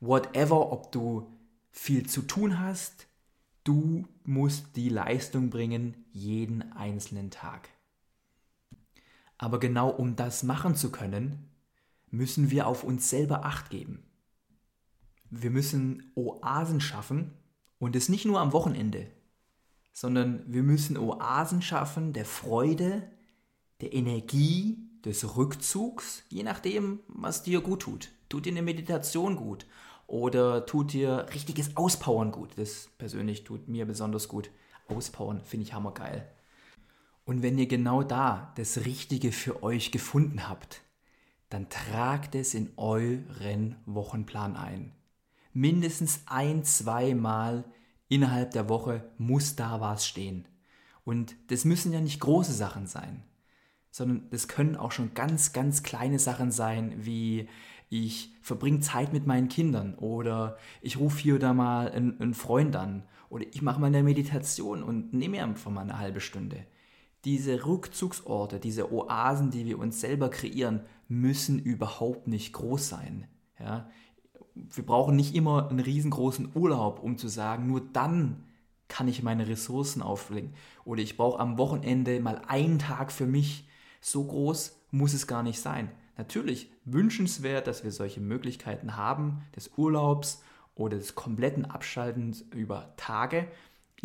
Whatever, 0.00 0.72
ob 0.72 0.92
du 0.92 1.30
viel 1.70 2.06
zu 2.06 2.22
tun 2.22 2.58
hast. 2.60 3.06
Du 3.64 4.06
musst 4.24 4.76
die 4.76 4.88
Leistung 4.88 5.50
bringen 5.50 6.04
jeden 6.12 6.72
einzelnen 6.72 7.30
Tag. 7.30 7.68
Aber 9.38 9.58
genau 9.58 9.90
um 9.90 10.16
das 10.16 10.42
machen 10.42 10.76
zu 10.76 10.90
können, 10.92 11.50
müssen 12.16 12.50
wir 12.50 12.66
auf 12.66 12.84
uns 12.84 13.10
selber 13.10 13.44
acht 13.44 13.70
geben. 13.70 14.02
Wir 15.30 15.50
müssen 15.50 16.12
Oasen 16.14 16.80
schaffen 16.80 17.32
und 17.78 17.96
es 17.96 18.08
nicht 18.08 18.24
nur 18.24 18.40
am 18.40 18.52
Wochenende, 18.52 19.06
sondern 19.92 20.42
wir 20.46 20.62
müssen 20.62 20.96
Oasen 20.96 21.62
schaffen 21.62 22.12
der 22.12 22.24
Freude, 22.24 23.10
der 23.80 23.92
Energie, 23.92 24.84
des 25.04 25.36
Rückzugs, 25.36 26.22
je 26.30 26.42
nachdem, 26.42 27.00
was 27.08 27.42
dir 27.42 27.60
gut 27.60 27.82
tut. 27.82 28.10
Tut 28.28 28.46
dir 28.46 28.52
eine 28.52 28.62
Meditation 28.62 29.36
gut 29.36 29.66
oder 30.06 30.66
tut 30.66 30.92
dir 30.92 31.26
richtiges 31.34 31.76
Auspowern 31.76 32.32
gut. 32.32 32.50
Das 32.56 32.88
persönlich 32.98 33.44
tut 33.44 33.68
mir 33.68 33.86
besonders 33.86 34.28
gut. 34.28 34.50
Auspowern 34.88 35.42
finde 35.42 35.66
ich 35.66 35.74
hammergeil. 35.74 36.26
Und 37.24 37.42
wenn 37.42 37.58
ihr 37.58 37.66
genau 37.66 38.02
da 38.02 38.52
das 38.56 38.84
Richtige 38.84 39.32
für 39.32 39.62
euch 39.62 39.92
gefunden 39.92 40.48
habt, 40.48 40.82
dann 41.50 41.68
tragt 41.68 42.34
es 42.34 42.54
in 42.54 42.70
euren 42.76 43.76
Wochenplan 43.86 44.56
ein. 44.56 44.92
Mindestens 45.52 46.22
ein, 46.26 46.64
zweimal 46.64 47.64
innerhalb 48.08 48.50
der 48.52 48.68
Woche 48.68 49.04
muss 49.18 49.56
da 49.56 49.80
was 49.80 50.06
stehen. 50.06 50.48
Und 51.04 51.36
das 51.48 51.64
müssen 51.64 51.92
ja 51.92 52.00
nicht 52.00 52.20
große 52.20 52.52
Sachen 52.52 52.86
sein, 52.86 53.22
sondern 53.90 54.28
das 54.30 54.48
können 54.48 54.76
auch 54.76 54.92
schon 54.92 55.14
ganz, 55.14 55.52
ganz 55.52 55.82
kleine 55.82 56.18
Sachen 56.18 56.50
sein, 56.50 56.94
wie 57.04 57.48
ich 57.90 58.34
verbringe 58.42 58.80
Zeit 58.80 59.12
mit 59.12 59.26
meinen 59.26 59.48
Kindern 59.48 59.94
oder 59.94 60.56
ich 60.80 60.98
rufe 60.98 61.18
hier 61.18 61.36
oder 61.36 61.54
mal 61.54 61.90
einen, 61.92 62.20
einen 62.20 62.34
Freund 62.34 62.74
an 62.74 63.04
oder 63.28 63.44
ich 63.52 63.62
mache 63.62 63.80
mal 63.80 63.86
eine 63.88 64.02
Meditation 64.02 64.82
und 64.82 65.12
nehme 65.12 65.42
einfach 65.42 65.70
mal 65.70 65.82
eine 65.82 65.98
halbe 65.98 66.20
Stunde. 66.20 66.66
Diese 67.24 67.66
Rückzugsorte, 67.66 68.60
diese 68.60 68.92
Oasen, 68.92 69.50
die 69.50 69.64
wir 69.64 69.78
uns 69.78 70.00
selber 70.00 70.28
kreieren, 70.28 70.82
müssen 71.08 71.58
überhaupt 71.58 72.28
nicht 72.28 72.52
groß 72.52 72.88
sein. 72.88 73.26
Ja? 73.58 73.88
Wir 74.54 74.84
brauchen 74.84 75.16
nicht 75.16 75.34
immer 75.34 75.68
einen 75.68 75.80
riesengroßen 75.80 76.52
Urlaub, 76.54 77.02
um 77.02 77.18
zu 77.18 77.28
sagen, 77.28 77.66
nur 77.66 77.80
dann 77.80 78.44
kann 78.88 79.08
ich 79.08 79.22
meine 79.22 79.48
Ressourcen 79.48 80.02
auflegen. 80.02 80.54
Oder 80.84 81.02
ich 81.02 81.16
brauche 81.16 81.40
am 81.40 81.58
Wochenende 81.58 82.20
mal 82.20 82.42
einen 82.46 82.78
Tag 82.78 83.10
für 83.10 83.26
mich. 83.26 83.68
So 84.00 84.24
groß 84.24 84.78
muss 84.90 85.14
es 85.14 85.26
gar 85.26 85.42
nicht 85.42 85.60
sein. 85.60 85.90
Natürlich 86.16 86.70
wünschenswert, 86.84 87.66
dass 87.66 87.82
wir 87.82 87.90
solche 87.90 88.20
Möglichkeiten 88.20 88.96
haben, 88.96 89.42
des 89.56 89.72
Urlaubs 89.76 90.42
oder 90.74 90.96
des 90.96 91.14
kompletten 91.14 91.64
Abschaltens 91.64 92.42
über 92.52 92.92
Tage, 92.96 93.48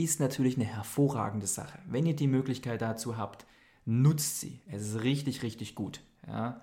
ist 0.03 0.20
natürlich 0.20 0.56
eine 0.56 0.65
hervorragende 0.65 1.48
Sache. 1.48 1.79
Wenn 1.86 2.06
ihr 2.06 2.15
die 2.15 2.27
Möglichkeit 2.27 2.82
dazu 2.82 3.18
habt, 3.18 3.46
nutzt 3.86 4.39
sie. 4.39 4.62
Es 4.68 4.82
ist 4.88 5.03
richtig, 5.03 5.44
richtig 5.44 5.75
gut. 5.75 6.01
Ja? 6.25 6.62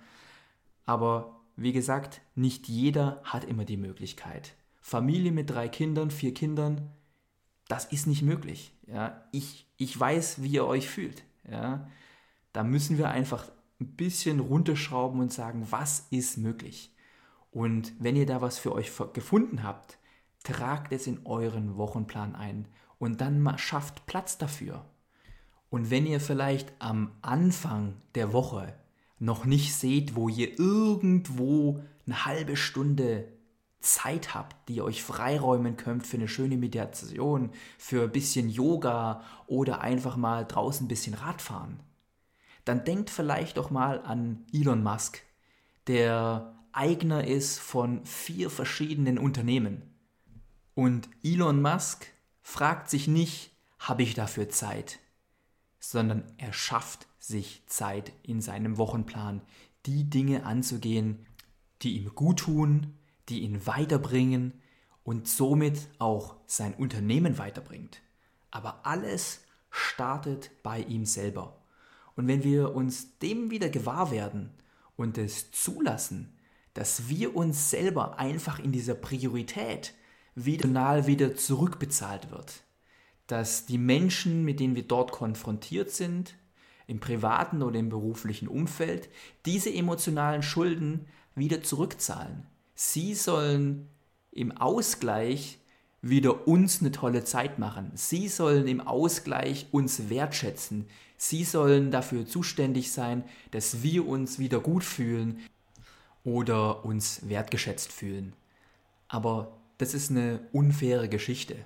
Aber 0.87 1.41
wie 1.57 1.73
gesagt, 1.73 2.23
nicht 2.35 2.69
jeder 2.69 3.21
hat 3.25 3.45
immer 3.45 3.65
die 3.65 3.77
Möglichkeit. 3.77 4.55
Familie 4.81 5.33
mit 5.33 5.51
drei 5.51 5.69
Kindern, 5.69 6.11
vier 6.11 6.33
Kindern, 6.33 6.91
das 7.69 7.85
ist 7.87 8.07
nicht 8.07 8.23
möglich. 8.23 8.73
Ja? 8.87 9.25
Ich, 9.33 9.67
ich 9.77 9.99
weiß, 9.99 10.43
wie 10.43 10.49
ihr 10.49 10.67
euch 10.67 10.89
fühlt. 10.89 11.23
Ja? 11.51 11.89
Da 12.53 12.65
müssen 12.65 12.97
wir 12.97 13.11
einfach 13.11 13.51
ein 13.81 13.97
bisschen 13.97 14.41
runterschrauben 14.41 15.21
und 15.21 15.33
sagen, 15.33 15.67
was 15.71 16.07
ist 16.11 16.39
möglich. 16.39 16.91
Und 17.51 17.93
wenn 17.99 18.17
ihr 18.17 18.27
da 18.27 18.41
was 18.41 18.59
für 18.59 18.73
euch 18.73 18.91
gefunden 19.13 19.63
habt, 19.63 19.99
tragt 20.43 20.93
es 20.93 21.07
in 21.07 21.27
euren 21.27 21.77
Wochenplan 21.77 22.35
ein 22.35 22.67
und 22.99 23.21
dann 23.21 23.59
schafft 23.59 24.07
Platz 24.07 24.39
dafür. 24.39 24.85
Und 25.71 25.91
wenn 25.91 26.07
ihr 26.07 26.21
vielleicht 26.21 26.73
am 26.79 27.13
Anfang 27.23 28.01
der 28.15 28.33
Woche 28.33 28.75
noch 29.19 29.45
nicht 29.45 29.75
seht, 29.75 30.15
wo 30.15 30.29
ihr 30.29 30.59
irgendwo 30.59 31.83
eine 32.07 32.25
halbe 32.25 32.57
Stunde 32.57 33.29
Zeit 33.81 34.35
habt, 34.35 34.69
die 34.69 34.77
ihr 34.77 34.85
euch 34.85 35.03
freiräumen 35.03 35.77
könnt 35.77 36.07
für 36.07 36.17
eine 36.17 36.29
schöne 36.29 36.57
Meditation, 36.57 37.51
für 37.79 38.05
ein 38.05 38.13
bisschen 38.13 38.49
Yoga 38.49 39.23
oder 39.47 39.81
einfach 39.81 40.17
mal 40.17 40.45
draußen 40.45 40.87
ein 40.87 40.89
bisschen 40.89 41.15
Radfahren, 41.15 41.81
dann 42.65 42.85
denkt 42.85 43.11
vielleicht 43.11 43.59
doch 43.59 43.71
mal 43.71 44.01
an 44.03 44.45
Elon 44.53 44.83
Musk, 44.83 45.23
der 45.87 46.55
Eigner 46.73 47.27
ist 47.27 47.59
von 47.59 48.05
vier 48.05 48.51
verschiedenen 48.51 49.19
Unternehmen. 49.19 49.95
Und 50.75 51.09
Elon 51.23 51.63
Musk 51.63 52.07
fragt 52.47 52.89
sich 52.89 53.09
nicht, 53.09 53.51
habe 53.81 54.05
ich 54.05 54.15
dafür 54.15 54.49
Zeit, 54.49 55.01
sondern 55.81 56.23
er 56.39 56.53
schafft 56.53 57.09
sich 57.19 57.65
Zeit 57.67 58.13
in 58.23 58.41
seinem 58.41 58.79
Wochenplan, 58.79 59.43
die 59.85 60.09
Dinge 60.09 60.47
anzugehen, 60.47 61.27
die 61.83 61.97
ihm 61.97 62.15
gut 62.15 62.39
tun, 62.39 62.95
die 63.29 63.41
ihn 63.41 63.67
weiterbringen 63.67 64.53
und 65.03 65.27
somit 65.27 65.89
auch 65.99 66.37
sein 66.47 66.73
Unternehmen 66.75 67.37
weiterbringt. 67.37 68.01
Aber 68.53 68.87
alles 68.87 69.41
startet 69.69 70.53
bei 70.63 70.79
ihm 70.83 71.05
selber. 71.05 71.61
Und 72.15 72.29
wenn 72.29 72.45
wir 72.45 72.77
uns 72.77 73.19
dem 73.19 73.51
wieder 73.51 73.71
gewahr 73.71 74.13
werden 74.13 74.55
und 74.95 75.19
es 75.19 75.51
zulassen, 75.51 76.39
dass 76.75 77.09
wir 77.09 77.35
uns 77.35 77.71
selber 77.71 78.21
einfach 78.21 78.61
in 78.61 78.71
dieser 78.71 78.95
Priorität 78.95 79.95
wieder, 80.37 81.07
wieder 81.07 81.35
zurückbezahlt 81.35 82.31
wird, 82.31 82.63
dass 83.27 83.67
die 83.67 83.79
Menschen, 83.79 84.45
mit 84.45 84.61
denen 84.61 84.77
wir 84.77 84.85
dort 84.85 85.11
konfrontiert 85.11 85.91
sind, 85.91 86.35
im 86.87 87.01
privaten 87.01 87.63
oder 87.63 87.81
im 87.81 87.89
beruflichen 87.89 88.47
Umfeld, 88.47 89.09
diese 89.45 89.73
emotionalen 89.75 90.43
Schulden 90.43 91.07
wieder 91.35 91.63
zurückzahlen. 91.63 92.47
Sie 92.75 93.15
sollen 93.15 93.89
im 94.31 94.53
Ausgleich 94.53 95.59
wieder 96.03 96.47
uns 96.47 96.81
eine 96.81 96.93
tolle 96.93 97.25
Zeit 97.25 97.59
machen. 97.59 97.91
Sie 97.95 98.29
sollen 98.29 98.69
im 98.69 98.81
Ausgleich 98.81 99.67
uns 99.73 100.09
wertschätzen. 100.09 100.87
Sie 101.17 101.45
sollen 101.45 101.91
dafür 101.91 102.27
zuständig 102.27 102.93
sein, 102.93 103.25
dass 103.51 103.83
wir 103.83 104.07
uns 104.07 104.39
wieder 104.39 104.61
gut 104.61 104.85
fühlen 104.85 105.41
oder 106.23 106.85
uns 106.85 107.29
wertgeschätzt 107.29 107.91
fühlen. 107.91 108.35
Aber 109.09 109.56
das 109.79 109.95
ist 109.95 110.11
eine 110.11 110.41
unfaire 110.53 111.09
Geschichte, 111.09 111.57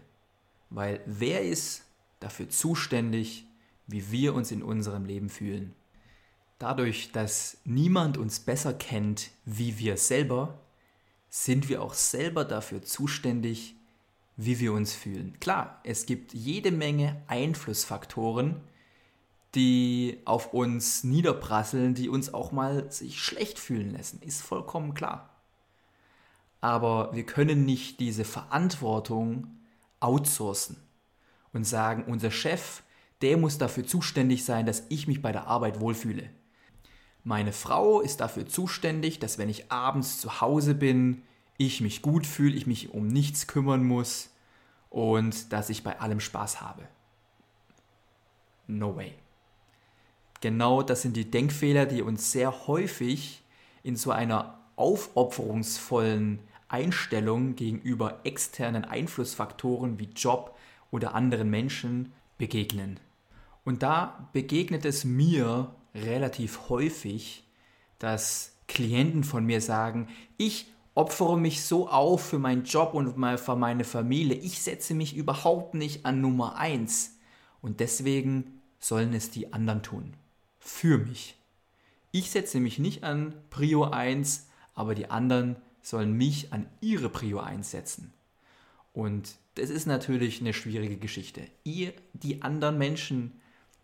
weil 0.68 1.00
wer 1.06 1.42
ist 1.42 1.84
dafür 2.18 2.48
zuständig, 2.48 3.46
wie 3.86 4.10
wir 4.10 4.34
uns 4.34 4.50
in 4.50 4.62
unserem 4.62 5.04
Leben 5.04 5.28
fühlen? 5.28 5.74
Dadurch, 6.58 7.12
dass 7.12 7.58
niemand 7.64 8.18
uns 8.18 8.40
besser 8.40 8.74
kennt 8.74 9.30
wie 9.44 9.78
wir 9.78 9.96
selber, 9.96 10.60
sind 11.30 11.68
wir 11.68 11.82
auch 11.82 11.94
selber 11.94 12.44
dafür 12.44 12.82
zuständig, 12.82 13.76
wie 14.36 14.58
wir 14.58 14.72
uns 14.72 14.92
fühlen. 14.92 15.38
Klar, 15.40 15.80
es 15.84 16.06
gibt 16.06 16.34
jede 16.34 16.70
Menge 16.70 17.22
Einflussfaktoren, 17.28 18.60
die 19.54 20.20
auf 20.24 20.52
uns 20.52 21.04
niederprasseln, 21.04 21.94
die 21.94 22.08
uns 22.08 22.32
auch 22.32 22.52
mal 22.52 22.90
sich 22.90 23.20
schlecht 23.20 23.58
fühlen 23.58 23.92
lassen, 23.92 24.20
ist 24.22 24.42
vollkommen 24.42 24.94
klar. 24.94 25.29
Aber 26.60 27.14
wir 27.14 27.24
können 27.24 27.64
nicht 27.64 28.00
diese 28.00 28.24
Verantwortung 28.24 29.46
outsourcen 29.98 30.76
und 31.52 31.64
sagen, 31.64 32.04
unser 32.06 32.30
Chef, 32.30 32.82
der 33.22 33.36
muss 33.36 33.58
dafür 33.58 33.86
zuständig 33.86 34.44
sein, 34.44 34.66
dass 34.66 34.84
ich 34.88 35.06
mich 35.06 35.22
bei 35.22 35.32
der 35.32 35.46
Arbeit 35.46 35.80
wohlfühle. 35.80 36.30
Meine 37.22 37.52
Frau 37.52 38.00
ist 38.00 38.20
dafür 38.20 38.46
zuständig, 38.46 39.18
dass 39.18 39.36
wenn 39.36 39.50
ich 39.50 39.70
abends 39.70 40.20
zu 40.20 40.40
Hause 40.40 40.74
bin, 40.74 41.22
ich 41.58 41.80
mich 41.80 42.00
gut 42.00 42.26
fühle, 42.26 42.56
ich 42.56 42.66
mich 42.66 42.94
um 42.94 43.06
nichts 43.06 43.46
kümmern 43.46 43.84
muss 43.84 44.30
und 44.88 45.52
dass 45.52 45.68
ich 45.68 45.82
bei 45.82 46.00
allem 46.00 46.20
Spaß 46.20 46.62
habe. 46.62 46.88
No 48.66 48.96
way. 48.96 49.12
Genau 50.40 50.82
das 50.82 51.02
sind 51.02 51.16
die 51.16 51.30
Denkfehler, 51.30 51.84
die 51.84 52.00
uns 52.00 52.32
sehr 52.32 52.66
häufig 52.66 53.42
in 53.82 53.96
so 53.96 54.10
einer 54.10 54.59
aufopferungsvollen 54.80 56.40
Einstellung 56.68 57.54
gegenüber 57.54 58.20
externen 58.24 58.84
Einflussfaktoren 58.84 59.98
wie 59.98 60.08
Job 60.16 60.56
oder 60.90 61.14
anderen 61.14 61.50
Menschen 61.50 62.12
begegnen. 62.38 62.98
Und 63.64 63.82
da 63.82 64.28
begegnet 64.32 64.84
es 64.84 65.04
mir 65.04 65.74
relativ 65.94 66.68
häufig, 66.68 67.44
dass 67.98 68.56
Klienten 68.68 69.24
von 69.24 69.44
mir 69.44 69.60
sagen, 69.60 70.08
ich 70.38 70.66
opfere 70.94 71.38
mich 71.38 71.62
so 71.62 71.88
auf 71.88 72.24
für 72.24 72.38
meinen 72.38 72.64
Job 72.64 72.94
und 72.94 73.14
für 73.38 73.56
meine 73.56 73.84
Familie. 73.84 74.36
Ich 74.36 74.62
setze 74.62 74.94
mich 74.94 75.16
überhaupt 75.16 75.74
nicht 75.74 76.06
an 76.06 76.20
Nummer 76.20 76.56
1. 76.56 77.18
Und 77.60 77.80
deswegen 77.80 78.60
sollen 78.78 79.12
es 79.12 79.30
die 79.30 79.52
anderen 79.52 79.82
tun. 79.82 80.14
Für 80.58 80.98
mich. 80.98 81.36
Ich 82.12 82.30
setze 82.30 82.60
mich 82.60 82.78
nicht 82.78 83.04
an 83.04 83.34
Prio 83.50 83.84
1, 83.84 84.49
aber 84.80 84.94
die 84.94 85.10
anderen 85.10 85.56
sollen 85.82 86.14
mich 86.14 86.52
an 86.54 86.66
ihre 86.80 87.10
Prio 87.10 87.38
1 87.38 87.70
setzen. 87.70 88.14
Und 88.94 89.36
das 89.54 89.68
ist 89.68 89.86
natürlich 89.86 90.40
eine 90.40 90.54
schwierige 90.54 90.96
Geschichte. 90.96 91.42
Ihr, 91.64 91.92
die 92.14 92.40
anderen 92.40 92.78
Menschen, 92.78 93.32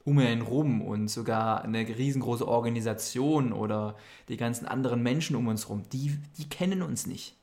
um 0.04 0.18
ihn 0.20 0.40
rum 0.40 0.80
und 0.80 1.08
sogar 1.08 1.62
eine 1.62 1.86
riesengroße 1.86 2.48
Organisation 2.48 3.52
oder 3.52 3.96
die 4.28 4.38
ganzen 4.38 4.66
anderen 4.66 5.02
Menschen 5.02 5.36
um 5.36 5.48
uns 5.48 5.68
rum, 5.68 5.82
die, 5.92 6.16
die 6.38 6.48
kennen 6.48 6.80
uns 6.80 7.06
nicht. 7.06 7.34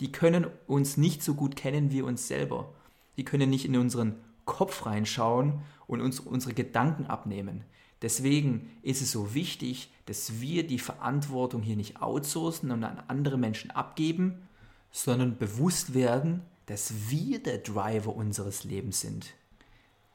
Die 0.00 0.12
können 0.12 0.46
uns 0.66 0.98
nicht 0.98 1.22
so 1.22 1.34
gut 1.34 1.56
kennen 1.56 1.92
wie 1.92 2.02
uns 2.02 2.28
selber. 2.28 2.74
Die 3.16 3.24
können 3.24 3.50
nicht 3.50 3.64
in 3.64 3.76
unseren 3.76 4.16
Kopf 4.44 4.84
reinschauen 4.84 5.62
und 5.86 6.00
uns 6.02 6.20
unsere 6.20 6.54
Gedanken 6.54 7.06
abnehmen. 7.06 7.64
Deswegen 8.02 8.70
ist 8.82 9.00
es 9.00 9.12
so 9.12 9.34
wichtig, 9.34 9.90
dass 10.06 10.40
wir 10.40 10.66
die 10.66 10.80
Verantwortung 10.80 11.62
hier 11.62 11.76
nicht 11.76 12.02
outsourcen 12.02 12.70
und 12.72 12.82
an 12.84 13.02
andere 13.08 13.38
Menschen 13.38 13.70
abgeben, 13.70 14.48
sondern 14.90 15.38
bewusst 15.38 15.94
werden, 15.94 16.42
dass 16.66 16.92
wir 17.08 17.42
der 17.42 17.58
Driver 17.58 18.14
unseres 18.14 18.64
Lebens 18.64 19.00
sind. 19.00 19.34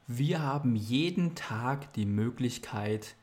Wir 0.06 0.42
haben 0.42 0.76
jeden 0.76 1.34
Tag 1.34 1.92
die 1.94 2.06
Möglichkeit, 2.06 3.14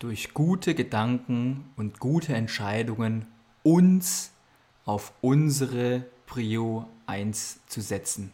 durch 0.00 0.32
gute 0.32 0.74
Gedanken 0.74 1.70
und 1.76 2.00
gute 2.00 2.34
Entscheidungen 2.34 3.26
uns 3.62 4.32
auf 4.84 5.12
unsere 5.20 6.06
Prio 6.26 6.88
1 7.06 7.60
zu 7.66 7.80
setzen. 7.80 8.32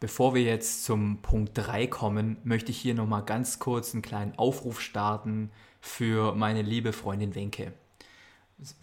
Bevor 0.00 0.34
wir 0.34 0.42
jetzt 0.42 0.84
zum 0.84 1.22
Punkt 1.22 1.52
3 1.54 1.86
kommen, 1.86 2.36
möchte 2.44 2.70
ich 2.70 2.78
hier 2.78 2.94
nochmal 2.94 3.24
ganz 3.24 3.58
kurz 3.58 3.94
einen 3.94 4.02
kleinen 4.02 4.36
Aufruf 4.36 4.80
starten 4.80 5.50
für 5.80 6.34
meine 6.34 6.62
liebe 6.62 6.92
Freundin 6.92 7.34
Wenke. 7.34 7.72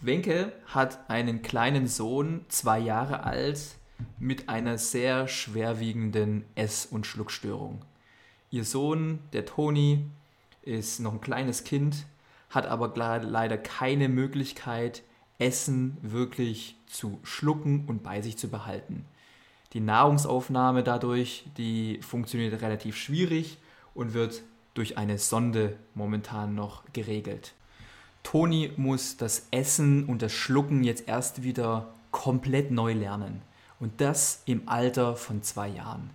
Wenke 0.00 0.52
hat 0.66 1.08
einen 1.10 1.42
kleinen 1.42 1.86
Sohn, 1.86 2.44
zwei 2.48 2.78
Jahre 2.78 3.24
alt, 3.24 3.76
mit 4.18 4.48
einer 4.48 4.78
sehr 4.78 5.28
schwerwiegenden 5.28 6.44
Ess- 6.54 6.86
und 6.86 7.06
Schluckstörung. 7.06 7.84
Ihr 8.50 8.64
Sohn, 8.64 9.20
der 9.32 9.46
Toni, 9.46 10.06
ist 10.62 11.00
noch 11.00 11.12
ein 11.12 11.20
kleines 11.20 11.64
Kind, 11.64 12.06
hat 12.50 12.66
aber 12.66 12.92
leider 12.96 13.58
keine 13.58 14.08
Möglichkeit, 14.08 15.02
Essen 15.38 15.96
wirklich 16.02 16.76
zu 16.86 17.18
schlucken 17.22 17.84
und 17.86 18.02
bei 18.02 18.22
sich 18.22 18.38
zu 18.38 18.48
behalten. 18.48 19.04
Die 19.72 19.80
Nahrungsaufnahme 19.80 20.82
dadurch, 20.82 21.44
die 21.56 22.00
funktioniert 22.02 22.60
relativ 22.60 22.96
schwierig 22.96 23.58
und 23.94 24.12
wird 24.12 24.42
durch 24.74 24.98
eine 24.98 25.18
Sonde 25.18 25.76
momentan 25.94 26.54
noch 26.54 26.82
geregelt. 26.92 27.54
Toni 28.22 28.72
muss 28.76 29.16
das 29.16 29.46
Essen 29.50 30.04
und 30.04 30.22
das 30.22 30.32
Schlucken 30.32 30.84
jetzt 30.84 31.08
erst 31.08 31.42
wieder 31.42 31.88
komplett 32.10 32.70
neu 32.70 32.92
lernen. 32.92 33.42
Und 33.80 34.00
das 34.00 34.42
im 34.46 34.68
Alter 34.68 35.16
von 35.16 35.42
zwei 35.42 35.68
Jahren. 35.68 36.10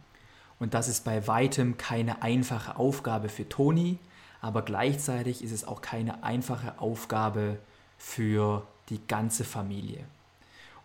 Und 0.59 0.73
das 0.73 0.87
ist 0.87 1.03
bei 1.03 1.27
weitem 1.27 1.77
keine 1.77 2.21
einfache 2.21 2.77
Aufgabe 2.77 3.29
für 3.29 3.47
Toni, 3.49 3.97
aber 4.41 4.61
gleichzeitig 4.61 5.43
ist 5.43 5.51
es 5.51 5.65
auch 5.65 5.81
keine 5.81 6.23
einfache 6.23 6.79
Aufgabe 6.79 7.57
für 7.97 8.65
die 8.89 9.01
ganze 9.07 9.43
Familie. 9.43 10.03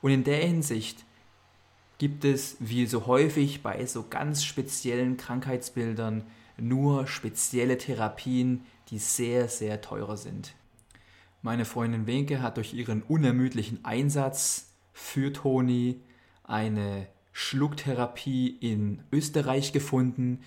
Und 0.00 0.10
in 0.10 0.24
der 0.24 0.38
Hinsicht 0.38 1.04
gibt 2.02 2.24
es, 2.24 2.56
wie 2.58 2.86
so 2.86 3.06
häufig 3.06 3.62
bei 3.62 3.86
so 3.86 4.06
ganz 4.10 4.42
speziellen 4.42 5.16
Krankheitsbildern, 5.16 6.24
nur 6.56 7.06
spezielle 7.06 7.78
Therapien, 7.78 8.62
die 8.88 8.98
sehr, 8.98 9.46
sehr 9.46 9.80
teurer 9.80 10.16
sind. 10.16 10.56
Meine 11.42 11.64
Freundin 11.64 12.08
Wenke 12.08 12.42
hat 12.42 12.56
durch 12.56 12.74
ihren 12.74 13.04
unermüdlichen 13.04 13.84
Einsatz 13.84 14.72
für 14.92 15.32
Toni 15.32 16.00
eine 16.42 17.06
Schlucktherapie 17.30 18.48
in 18.48 19.04
Österreich 19.12 19.72
gefunden, 19.72 20.40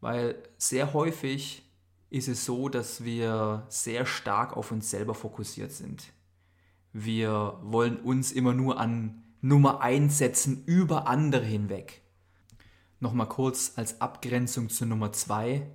Weil 0.00 0.42
sehr 0.56 0.94
häufig 0.94 1.69
ist 2.10 2.28
es 2.28 2.44
so, 2.44 2.68
dass 2.68 3.04
wir 3.04 3.64
sehr 3.68 4.04
stark 4.04 4.56
auf 4.56 4.72
uns 4.72 4.90
selber 4.90 5.14
fokussiert 5.14 5.72
sind. 5.72 6.12
Wir 6.92 7.58
wollen 7.62 7.98
uns 7.98 8.32
immer 8.32 8.52
nur 8.52 8.78
an 8.80 9.22
Nummer 9.40 9.80
1 9.80 10.18
setzen 10.18 10.64
über 10.66 11.06
andere 11.06 11.44
hinweg. 11.44 12.02
Nochmal 12.98 13.28
kurz 13.28 13.72
als 13.76 14.00
Abgrenzung 14.00 14.68
zu 14.68 14.84
Nummer 14.84 15.12
2. 15.12 15.66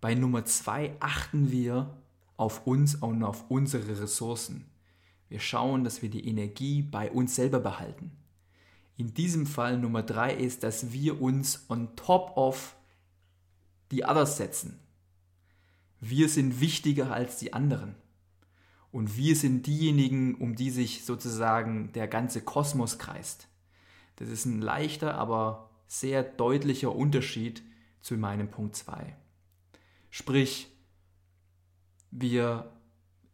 Bei 0.00 0.14
Nummer 0.14 0.44
2 0.44 0.96
achten 1.00 1.50
wir 1.50 1.96
auf 2.36 2.66
uns 2.66 2.96
und 2.96 3.22
auf 3.22 3.44
unsere 3.48 4.00
Ressourcen. 4.00 4.66
Wir 5.28 5.40
schauen, 5.40 5.84
dass 5.84 6.02
wir 6.02 6.10
die 6.10 6.28
Energie 6.28 6.82
bei 6.82 7.10
uns 7.10 7.36
selber 7.36 7.60
behalten. 7.60 8.10
In 8.96 9.14
diesem 9.14 9.46
Fall 9.46 9.78
Nummer 9.78 10.02
drei 10.02 10.34
ist, 10.34 10.62
dass 10.62 10.92
wir 10.92 11.20
uns 11.20 11.64
on 11.68 11.94
top 11.96 12.36
of 12.36 12.76
die 13.90 14.04
others 14.04 14.36
setzen. 14.36 14.80
Wir 16.00 16.28
sind 16.28 16.60
wichtiger 16.60 17.12
als 17.12 17.38
die 17.38 17.52
anderen. 17.52 17.94
Und 18.92 19.16
wir 19.16 19.36
sind 19.36 19.66
diejenigen, 19.66 20.36
um 20.36 20.54
die 20.54 20.70
sich 20.70 21.04
sozusagen 21.04 21.92
der 21.92 22.08
ganze 22.08 22.40
Kosmos 22.40 22.98
kreist. 22.98 23.48
Das 24.16 24.28
ist 24.28 24.46
ein 24.46 24.60
leichter, 24.60 25.16
aber 25.16 25.70
sehr 25.86 26.22
deutlicher 26.22 26.94
Unterschied 26.94 27.62
zu 28.00 28.16
meinem 28.16 28.50
Punkt 28.50 28.76
2. 28.76 29.14
Sprich, 30.10 30.68
wir 32.10 32.72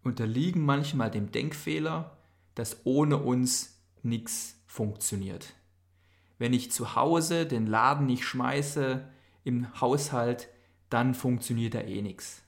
unterliegen 0.03 0.65
manchmal 0.65 1.11
dem 1.11 1.31
Denkfehler, 1.31 2.17
dass 2.55 2.85
ohne 2.85 3.19
uns 3.19 3.81
nichts 4.03 4.61
funktioniert. 4.67 5.55
Wenn 6.39 6.53
ich 6.53 6.73
zu 6.73 6.97
Hause 6.97 7.47
den 7.47 7.67
Laden 7.67 8.07
nicht 8.07 8.25
schmeiße 8.25 9.09
im 9.45 9.81
Haushalt, 9.81 10.49
dann 10.91 11.15
funktioniert 11.15 11.75
da 11.75 11.81
eh 11.83 12.03
nichts. 12.03 12.42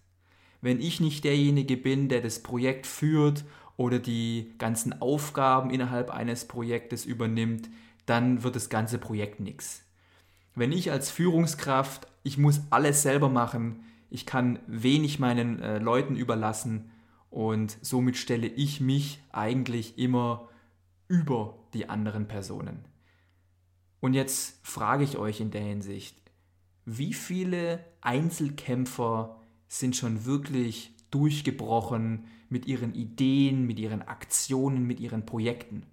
Wenn 0.64 0.81
ich 0.81 0.98
nicht 0.98 1.24
derjenige 1.24 1.77
bin, 1.77 2.09
der 2.09 2.22
das 2.22 2.42
Projekt 2.42 2.87
führt 2.87 3.44
oder 3.77 3.98
die 3.98 4.55
ganzen 4.57 4.98
Aufgaben 5.03 5.68
innerhalb 5.68 6.09
eines 6.09 6.48
Projektes 6.48 7.05
übernimmt, 7.05 7.68
dann 8.07 8.42
wird 8.42 8.57
das 8.57 8.70
ganze 8.70 8.96
Projekt 8.96 9.40
nichts. 9.40 9.85
Wenn 10.55 10.72
ich 10.72 10.90
als 10.90 11.11
Führungskraft, 11.11 12.07
ich 12.22 12.38
muss 12.38 12.62
alles 12.70 13.03
selber 13.03 13.29
machen, 13.29 13.85
ich 14.09 14.24
kann 14.24 14.59
wenig 14.66 15.18
meinen 15.18 15.61
äh, 15.61 15.77
Leuten 15.81 16.16
überlassen 16.16 16.90
und 17.29 17.77
somit 17.83 18.16
stelle 18.16 18.46
ich 18.46 18.81
mich 18.81 19.20
eigentlich 19.33 19.98
immer 19.98 20.48
über 21.09 21.59
die 21.74 21.90
anderen 21.90 22.27
Personen. 22.27 22.87
Und 24.00 24.14
jetzt 24.14 24.66
frage 24.66 25.05
ich 25.05 25.18
euch 25.18 25.42
in 25.42 25.50
der 25.50 25.61
Hinsicht, 25.61 26.16
wie 26.87 27.12
viele 27.12 27.85
Einzelkämpfer 28.00 29.43
sind 29.68 29.96
schon 29.96 30.24
wirklich 30.24 30.94
durchgebrochen 31.11 32.24
mit 32.48 32.66
ihren 32.66 32.94
Ideen, 32.94 33.66
mit 33.66 33.79
ihren 33.79 34.03
Aktionen, 34.03 34.87
mit 34.87 35.00
ihren 35.00 35.27
Projekten? 35.27 35.85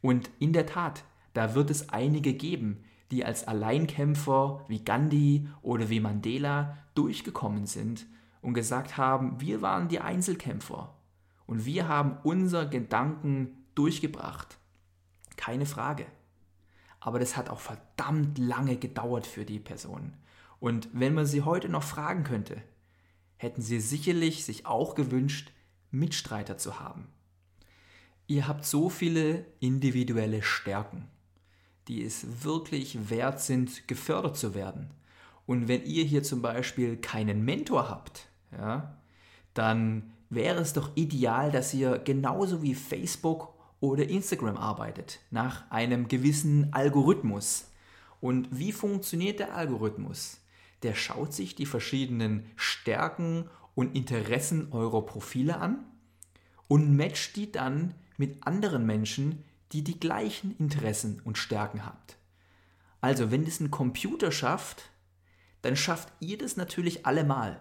Und 0.00 0.30
in 0.38 0.52
der 0.52 0.66
Tat, 0.66 1.04
da 1.32 1.54
wird 1.54 1.70
es 1.70 1.88
einige 1.88 2.34
geben, 2.34 2.84
die 3.10 3.24
als 3.24 3.46
Alleinkämpfer 3.46 4.64
wie 4.68 4.84
Gandhi 4.84 5.48
oder 5.62 5.88
wie 5.88 6.00
Mandela 6.00 6.78
durchgekommen 6.94 7.66
sind 7.66 8.06
und 8.42 8.54
gesagt 8.54 8.96
haben, 8.96 9.40
wir 9.40 9.62
waren 9.62 9.88
die 9.88 10.00
Einzelkämpfer 10.00 10.94
und 11.46 11.64
wir 11.64 11.88
haben 11.88 12.18
unser 12.22 12.66
Gedanken 12.66 13.64
durchgebracht. 13.74 14.58
Keine 15.36 15.66
Frage. 15.66 16.06
Aber 17.00 17.18
das 17.18 17.36
hat 17.36 17.50
auch 17.50 17.60
verdammt 17.60 18.38
lange 18.38 18.76
gedauert 18.76 19.26
für 19.26 19.44
die 19.44 19.58
Personen. 19.58 20.16
Und 20.58 20.88
wenn 20.92 21.14
man 21.14 21.26
sie 21.26 21.42
heute 21.42 21.68
noch 21.68 21.82
fragen 21.82 22.24
könnte, 22.24 22.62
hätten 23.44 23.62
sie 23.62 23.80
sicherlich 23.80 24.44
sich 24.44 24.66
auch 24.66 24.94
gewünscht, 24.94 25.52
Mitstreiter 25.90 26.58
zu 26.58 26.80
haben. 26.80 27.06
Ihr 28.26 28.48
habt 28.48 28.64
so 28.64 28.88
viele 28.88 29.46
individuelle 29.60 30.42
Stärken 30.42 31.08
die 31.88 32.02
es 32.02 32.44
wirklich 32.44 33.10
wert 33.10 33.40
sind, 33.40 33.86
gefördert 33.88 34.36
zu 34.36 34.54
werden. 34.54 34.90
Und 35.46 35.68
wenn 35.68 35.84
ihr 35.84 36.04
hier 36.04 36.22
zum 36.22 36.40
Beispiel 36.40 36.96
keinen 36.96 37.44
Mentor 37.44 37.88
habt, 37.88 38.28
ja, 38.52 38.96
dann 39.52 40.12
wäre 40.30 40.60
es 40.60 40.72
doch 40.72 40.96
ideal, 40.96 41.52
dass 41.52 41.74
ihr 41.74 41.98
genauso 41.98 42.62
wie 42.62 42.74
Facebook 42.74 43.52
oder 43.80 44.08
Instagram 44.08 44.56
arbeitet, 44.56 45.20
nach 45.30 45.70
einem 45.70 46.08
gewissen 46.08 46.72
Algorithmus. 46.72 47.70
Und 48.20 48.48
wie 48.50 48.72
funktioniert 48.72 49.38
der 49.38 49.54
Algorithmus? 49.54 50.38
Der 50.84 50.94
schaut 50.94 51.32
sich 51.32 51.56
die 51.56 51.66
verschiedenen 51.66 52.46
Stärken 52.54 53.50
und 53.74 53.96
Interessen 53.96 54.70
eurer 54.70 55.04
Profile 55.04 55.58
an 55.58 55.84
und 56.68 56.96
matcht 56.96 57.34
die 57.36 57.50
dann 57.50 57.94
mit 58.16 58.46
anderen 58.46 58.86
Menschen, 58.86 59.42
die 59.72 59.82
die 59.82 59.98
gleichen 59.98 60.56
Interessen 60.58 61.20
und 61.24 61.38
Stärken 61.38 61.84
habt. 61.84 62.16
Also, 63.00 63.30
wenn 63.30 63.44
das 63.44 63.60
ein 63.60 63.70
Computer 63.70 64.30
schafft, 64.30 64.90
dann 65.62 65.76
schafft 65.76 66.12
ihr 66.20 66.38
das 66.38 66.56
natürlich 66.56 67.06
allemal. 67.06 67.60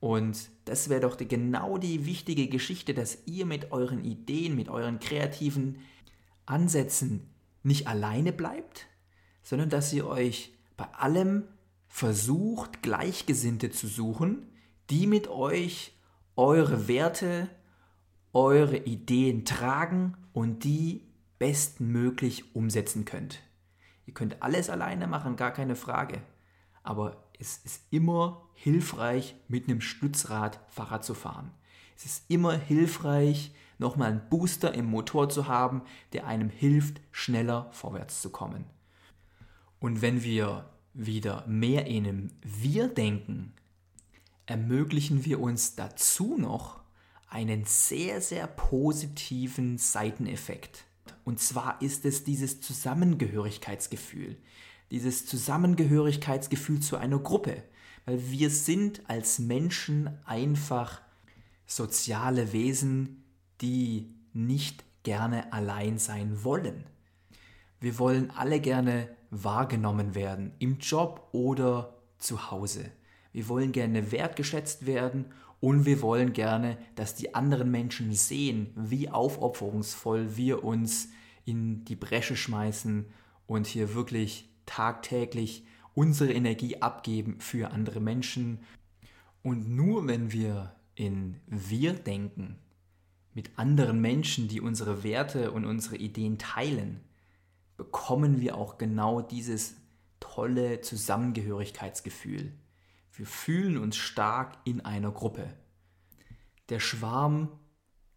Und 0.00 0.50
das 0.64 0.88
wäre 0.88 1.00
doch 1.00 1.16
die, 1.16 1.28
genau 1.28 1.78
die 1.78 2.06
wichtige 2.06 2.48
Geschichte, 2.48 2.94
dass 2.94 3.18
ihr 3.26 3.46
mit 3.46 3.72
euren 3.72 4.04
Ideen, 4.04 4.56
mit 4.56 4.68
euren 4.68 5.00
kreativen 5.00 5.78
Ansätzen 6.46 7.28
nicht 7.62 7.86
alleine 7.86 8.32
bleibt, 8.32 8.86
sondern 9.42 9.70
dass 9.70 9.92
ihr 9.92 10.06
euch 10.06 10.52
bei 10.76 10.86
allem 10.94 11.44
versucht, 11.88 12.82
Gleichgesinnte 12.82 13.70
zu 13.70 13.86
suchen, 13.86 14.46
die 14.90 15.06
mit 15.06 15.28
euch 15.28 15.96
eure 16.36 16.86
Werte, 16.86 17.48
eure 18.32 18.76
Ideen 18.76 19.44
tragen 19.44 20.16
und 20.32 20.64
die 20.64 21.02
bestmöglich 21.38 22.54
umsetzen 22.54 23.04
könnt. 23.04 23.40
Ihr 24.06 24.14
könnt 24.14 24.42
alles 24.42 24.70
alleine 24.70 25.06
machen, 25.06 25.36
gar 25.36 25.50
keine 25.50 25.76
Frage. 25.76 26.22
Aber 26.82 27.24
es 27.38 27.58
ist 27.58 27.82
immer 27.90 28.48
hilfreich, 28.54 29.34
mit 29.48 29.68
einem 29.68 29.80
Stützrad 29.80 30.60
Fahrrad 30.68 31.04
zu 31.04 31.14
fahren. 31.14 31.50
Es 31.96 32.04
ist 32.04 32.24
immer 32.28 32.56
hilfreich, 32.56 33.52
nochmal 33.78 34.10
einen 34.10 34.28
Booster 34.28 34.72
im 34.74 34.86
Motor 34.86 35.28
zu 35.28 35.48
haben, 35.48 35.82
der 36.12 36.26
einem 36.26 36.48
hilft, 36.48 37.00
schneller 37.10 37.68
vorwärts 37.72 38.22
zu 38.22 38.30
kommen. 38.30 38.64
Und 39.80 40.02
wenn 40.02 40.22
wir 40.22 40.68
wieder 40.94 41.46
mehr 41.46 41.86
in 41.86 42.06
einem 42.06 42.30
Wir 42.42 42.88
denken, 42.88 43.52
ermöglichen 44.46 45.24
wir 45.24 45.40
uns 45.40 45.76
dazu 45.76 46.36
noch 46.38 46.80
einen 47.28 47.64
sehr, 47.66 48.20
sehr 48.20 48.46
positiven 48.46 49.78
Seiteneffekt. 49.78 50.84
Und 51.24 51.40
zwar 51.40 51.82
ist 51.82 52.04
es 52.04 52.24
dieses 52.24 52.60
Zusammengehörigkeitsgefühl. 52.60 54.36
Dieses 54.90 55.26
Zusammengehörigkeitsgefühl 55.26 56.80
zu 56.80 56.96
einer 56.96 57.18
Gruppe. 57.18 57.62
Weil 58.06 58.30
wir 58.30 58.48
sind 58.48 59.02
als 59.10 59.38
Menschen 59.38 60.18
einfach 60.24 61.02
soziale 61.66 62.54
Wesen, 62.54 63.24
die 63.60 64.14
nicht 64.32 64.84
gerne 65.02 65.52
allein 65.52 65.98
sein 65.98 66.42
wollen. 66.44 66.84
Wir 67.80 67.98
wollen 67.98 68.30
alle 68.30 68.60
gerne 68.60 69.14
wahrgenommen 69.30 70.14
werden, 70.14 70.52
im 70.58 70.78
Job 70.78 71.28
oder 71.32 71.94
zu 72.18 72.50
Hause. 72.50 72.90
Wir 73.32 73.48
wollen 73.48 73.72
gerne 73.72 74.10
wertgeschätzt 74.10 74.86
werden 74.86 75.26
und 75.60 75.86
wir 75.86 76.02
wollen 76.02 76.32
gerne, 76.32 76.78
dass 76.94 77.14
die 77.14 77.34
anderen 77.34 77.70
Menschen 77.70 78.12
sehen, 78.12 78.72
wie 78.74 79.10
aufopferungsvoll 79.10 80.36
wir 80.36 80.64
uns 80.64 81.08
in 81.44 81.84
die 81.84 81.96
Bresche 81.96 82.36
schmeißen 82.36 83.06
und 83.46 83.66
hier 83.66 83.94
wirklich 83.94 84.48
tagtäglich 84.66 85.64
unsere 85.94 86.32
Energie 86.32 86.80
abgeben 86.80 87.40
für 87.40 87.70
andere 87.70 88.00
Menschen. 88.00 88.60
Und 89.42 89.68
nur 89.68 90.06
wenn 90.06 90.32
wir 90.32 90.74
in 90.94 91.40
wir 91.46 91.92
denken, 91.94 92.56
mit 93.34 93.58
anderen 93.58 94.00
Menschen, 94.00 94.48
die 94.48 94.60
unsere 94.60 95.02
Werte 95.04 95.52
und 95.52 95.64
unsere 95.64 95.96
Ideen 95.96 96.38
teilen, 96.38 97.00
bekommen 97.78 98.42
wir 98.42 98.56
auch 98.58 98.76
genau 98.76 99.22
dieses 99.22 99.76
tolle 100.20 100.82
Zusammengehörigkeitsgefühl. 100.82 102.52
Wir 103.12 103.26
fühlen 103.26 103.78
uns 103.78 103.96
stark 103.96 104.58
in 104.64 104.82
einer 104.82 105.12
Gruppe. 105.12 105.48
Der 106.68 106.80
Schwarm 106.80 107.48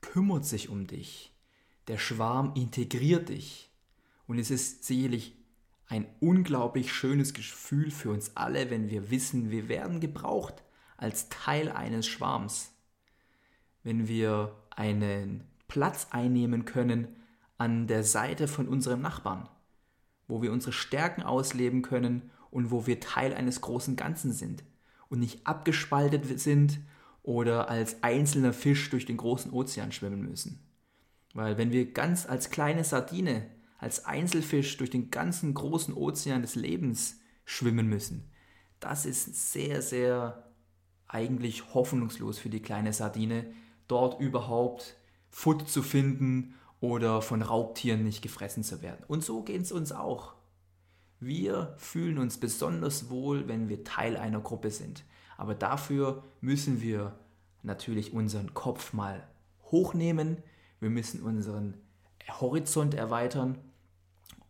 kümmert 0.01 0.45
sich 0.45 0.67
um 0.67 0.87
dich. 0.87 1.33
Der 1.87 1.97
Schwarm 1.97 2.53
integriert 2.55 3.29
dich. 3.29 3.71
Und 4.27 4.39
es 4.39 4.51
ist 4.51 4.83
sicherlich 4.83 5.37
ein 5.87 6.07
unglaublich 6.19 6.91
schönes 6.91 7.33
Gefühl 7.33 7.91
für 7.91 8.09
uns 8.09 8.35
alle, 8.35 8.69
wenn 8.69 8.89
wir 8.89 9.11
wissen, 9.11 9.51
wir 9.51 9.69
werden 9.69 9.99
gebraucht 9.99 10.63
als 10.97 11.29
Teil 11.29 11.71
eines 11.71 12.07
Schwarms. 12.07 12.73
Wenn 13.83 14.07
wir 14.07 14.55
einen 14.71 15.43
Platz 15.67 16.07
einnehmen 16.11 16.65
können 16.65 17.07
an 17.61 17.85
der 17.85 18.03
Seite 18.03 18.47
von 18.47 18.67
unserem 18.67 19.03
Nachbarn, 19.03 19.47
wo 20.27 20.41
wir 20.41 20.51
unsere 20.51 20.73
Stärken 20.73 21.21
ausleben 21.21 21.83
können 21.83 22.31
und 22.49 22.71
wo 22.71 22.87
wir 22.87 22.99
Teil 22.99 23.35
eines 23.35 23.61
großen 23.61 23.95
Ganzen 23.95 24.31
sind 24.31 24.63
und 25.09 25.19
nicht 25.19 25.45
abgespaltet 25.45 26.39
sind 26.39 26.79
oder 27.21 27.69
als 27.69 28.01
einzelner 28.01 28.51
Fisch 28.51 28.89
durch 28.89 29.05
den 29.05 29.17
großen 29.17 29.53
Ozean 29.53 29.91
schwimmen 29.91 30.23
müssen. 30.23 30.59
Weil 31.35 31.59
wenn 31.59 31.71
wir 31.71 31.93
ganz 31.93 32.25
als 32.27 32.49
kleine 32.49 32.83
Sardine, 32.83 33.45
als 33.77 34.05
Einzelfisch 34.05 34.77
durch 34.77 34.89
den 34.89 35.11
ganzen 35.11 35.53
großen 35.53 35.93
Ozean 35.93 36.41
des 36.41 36.55
Lebens 36.55 37.19
schwimmen 37.45 37.85
müssen, 37.85 38.31
das 38.79 39.05
ist 39.05 39.53
sehr, 39.53 39.83
sehr 39.83 40.51
eigentlich 41.07 41.75
hoffnungslos 41.75 42.39
für 42.39 42.49
die 42.49 42.63
kleine 42.63 42.91
Sardine, 42.91 43.53
dort 43.87 44.19
überhaupt 44.19 44.95
Futter 45.29 45.67
zu 45.67 45.83
finden 45.83 46.55
oder 46.81 47.21
von 47.21 47.41
Raubtieren 47.41 48.03
nicht 48.03 48.21
gefressen 48.21 48.63
zu 48.63 48.81
werden. 48.81 49.05
Und 49.07 49.23
so 49.23 49.43
geht 49.43 49.61
es 49.61 49.71
uns 49.71 49.93
auch. 49.93 50.33
Wir 51.19 51.75
fühlen 51.77 52.17
uns 52.17 52.37
besonders 52.37 53.09
wohl, 53.09 53.47
wenn 53.47 53.69
wir 53.69 53.83
Teil 53.83 54.17
einer 54.17 54.41
Gruppe 54.41 54.71
sind. 54.71 55.05
Aber 55.37 55.55
dafür 55.55 56.23
müssen 56.41 56.81
wir 56.81 57.17
natürlich 57.63 58.13
unseren 58.13 58.53
Kopf 58.53 58.91
mal 58.91 59.27
hochnehmen. 59.71 60.37
Wir 60.79 60.89
müssen 60.89 61.21
unseren 61.21 61.75
Horizont 62.27 62.95
erweitern 62.95 63.57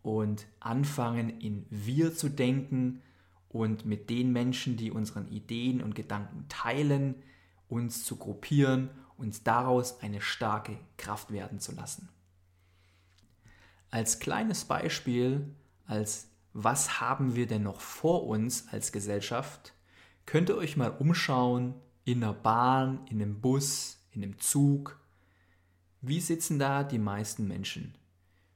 und 0.02 0.46
anfangen, 0.58 1.38
in 1.40 1.66
wir 1.68 2.14
zu 2.14 2.30
denken 2.30 3.02
und 3.50 3.84
mit 3.84 4.08
den 4.08 4.32
Menschen, 4.32 4.76
die 4.76 4.90
unseren 4.90 5.28
Ideen 5.28 5.82
und 5.82 5.94
Gedanken 5.94 6.46
teilen, 6.48 7.14
uns 7.68 8.04
zu 8.04 8.16
gruppieren 8.16 8.90
uns 9.22 9.44
daraus 9.44 10.00
eine 10.00 10.20
starke 10.20 10.76
Kraft 10.96 11.32
werden 11.32 11.60
zu 11.60 11.72
lassen. 11.72 12.08
Als 13.92 14.20
kleines 14.20 14.64
Beispiel, 14.64 15.54
als 15.86 16.30
was 16.54 16.98
haben 17.02 17.36
wir 17.36 17.46
denn 17.46 17.62
noch 17.62 17.82
vor 17.82 18.26
uns 18.26 18.66
als 18.68 18.90
Gesellschaft, 18.90 19.74
könnt 20.24 20.48
ihr 20.48 20.56
euch 20.56 20.78
mal 20.78 20.96
umschauen 20.98 21.74
in 22.04 22.22
der 22.22 22.32
Bahn, 22.32 23.06
in 23.10 23.20
einem 23.20 23.42
Bus, 23.42 24.02
in 24.10 24.22
einem 24.22 24.38
Zug. 24.38 24.98
Wie 26.00 26.20
sitzen 26.20 26.58
da 26.58 26.84
die 26.84 26.98
meisten 26.98 27.46
Menschen? 27.46 27.94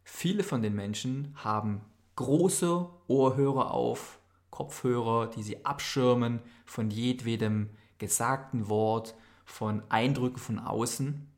Viele 0.05 0.43
von 0.43 0.63
den 0.63 0.75
Menschen 0.75 1.35
haben 1.37 1.83
große 2.17 2.89
Ohrhörer 3.07 3.73
auf, 3.73 4.19
Kopfhörer, 4.49 5.27
die 5.29 5.43
sie 5.43 5.67
abschirmen 5.67 6.41
von 6.65 6.91
jedwedem 6.91 7.69
gesagten 7.99 8.71
Wort 8.71 9.15
von 9.45 9.83
Eindrücken 9.91 10.39
von 10.39 10.59
außen 10.59 11.29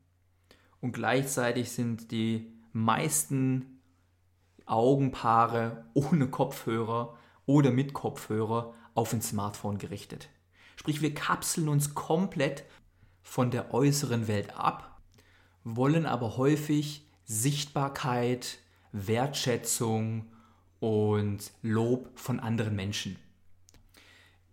und 0.81 0.93
gleichzeitig 0.93 1.73
sind 1.73 2.13
die 2.13 2.53
meisten 2.73 3.78
Augenpaare 4.71 5.85
ohne 5.95 6.29
Kopfhörer 6.29 7.17
oder 7.47 7.71
mit 7.71 7.95
Kopfhörer 7.95 8.75
auf 8.95 9.13
ein 9.13 9.23
Smartphone 9.23 9.79
gerichtet. 9.79 10.29
Sprich, 10.77 11.01
wir 11.03 11.15
kapseln 11.15 11.69
uns 11.69 11.95
komplett 11.95 12.65
von 13.23 13.51
der 13.51 13.75
äußeren 13.75 14.29
Welt 14.29 14.57
ab, 14.57 15.01
wollen 15.65 16.07
aber 16.07 16.37
häufig 16.37 17.07
Sichtbarkeit, 17.25 18.59
Wertschätzung 18.93 20.31
und 20.81 21.53
Lob 21.63 22.19
von 22.19 22.41
anderen 22.41 22.75
Menschen. 22.77 23.17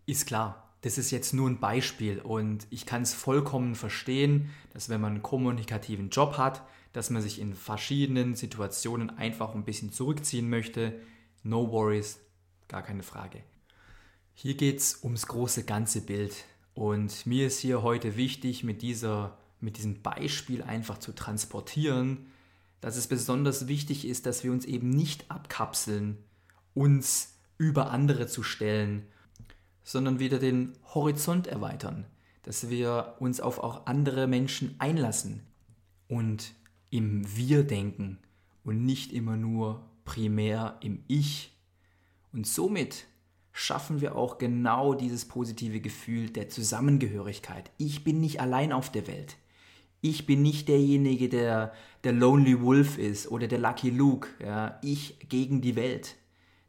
Ist 0.06 0.26
klar, 0.26 0.65
das 0.86 1.00
ist 1.00 1.10
jetzt 1.10 1.34
nur 1.34 1.50
ein 1.50 1.60
Beispiel 1.60 2.20
und 2.20 2.68
ich 2.70 2.86
kann 2.86 3.02
es 3.02 3.12
vollkommen 3.12 3.74
verstehen, 3.74 4.52
dass 4.72 4.88
wenn 4.88 5.02
man 5.02 5.14
einen 5.14 5.24
kommunikativen 5.24 6.12
Job 6.12 6.38
hat, 6.38 6.62
dass 6.94 7.10
man 7.10 7.24
sich 7.24 7.42
in 7.42 7.56
verschiedenen 7.56 8.36
Situationen 8.36 9.10
einfach 9.10 9.56
ein 9.56 9.66
bisschen 9.66 9.92
zurückziehen 9.92 10.48
möchte. 10.48 10.94
No 11.42 11.72
worries, 11.72 12.20
gar 12.68 12.84
keine 12.84 13.02
Frage. 13.02 13.42
Hier 14.36 14.54
geht 14.54 14.78
es 14.78 15.00
ums 15.02 15.26
große 15.26 15.64
ganze 15.64 16.02
Bild 16.02 16.46
und 16.76 17.26
mir 17.26 17.48
ist 17.48 17.58
hier 17.58 17.82
heute 17.82 18.16
wichtig, 18.16 18.64
mit, 18.64 18.84
dieser, 18.84 19.40
mit 19.62 19.78
diesem 19.78 20.04
Beispiel 20.04 20.62
einfach 20.62 21.00
zu 21.00 21.14
transportieren, 21.14 22.28
dass 22.82 22.96
es 22.96 23.08
besonders 23.08 23.68
wichtig 23.68 24.08
ist, 24.08 24.28
dass 24.28 24.44
wir 24.44 24.52
uns 24.52 24.66
eben 24.66 24.92
nicht 24.92 25.32
abkapseln, 25.32 26.20
uns 26.76 27.34
über 27.58 27.90
andere 27.90 28.28
zu 28.28 28.44
stellen 28.44 29.08
sondern 29.86 30.20
wieder 30.20 30.40
den 30.40 30.74
Horizont 30.94 31.48
erweitern, 31.48 32.06
dass 32.44 32.70
wir 32.70 33.16
uns 33.20 33.40
auf 33.40 33.60
auch 33.60 33.86
andere 33.86 34.28
Menschen 34.28 34.76
einlassen 34.80 35.44
und 36.10 36.54
im 36.90 37.24
Wir 37.38 37.64
denken 37.64 38.18
und 38.64 38.84
nicht 38.84 39.14
immer 39.14 39.38
nur 39.38 39.86
primär 40.04 40.78
im 40.82 41.04
Ich. 41.08 41.54
Und 42.34 42.48
somit 42.48 43.06
schaffen 43.52 44.02
wir 44.02 44.16
auch 44.16 44.38
genau 44.38 44.96
dieses 44.96 45.26
positive 45.26 45.80
Gefühl 45.80 46.30
der 46.30 46.50
Zusammengehörigkeit. 46.50 47.72
Ich 47.78 48.04
bin 48.04 48.20
nicht 48.20 48.42
allein 48.42 48.74
auf 48.74 48.92
der 48.92 49.08
Welt. 49.08 49.38
Ich 50.02 50.26
bin 50.26 50.42
nicht 50.42 50.68
derjenige, 50.68 51.30
der 51.30 51.74
der 52.04 52.12
Lonely 52.12 52.62
Wolf 52.62 52.98
ist 52.98 53.32
oder 53.32 53.48
der 53.48 53.60
Lucky 53.60 53.90
Luke. 53.90 54.30
Ja, 54.44 54.80
ich 54.82 55.18
gegen 55.30 55.62
die 55.62 55.76
Welt. 55.76 56.16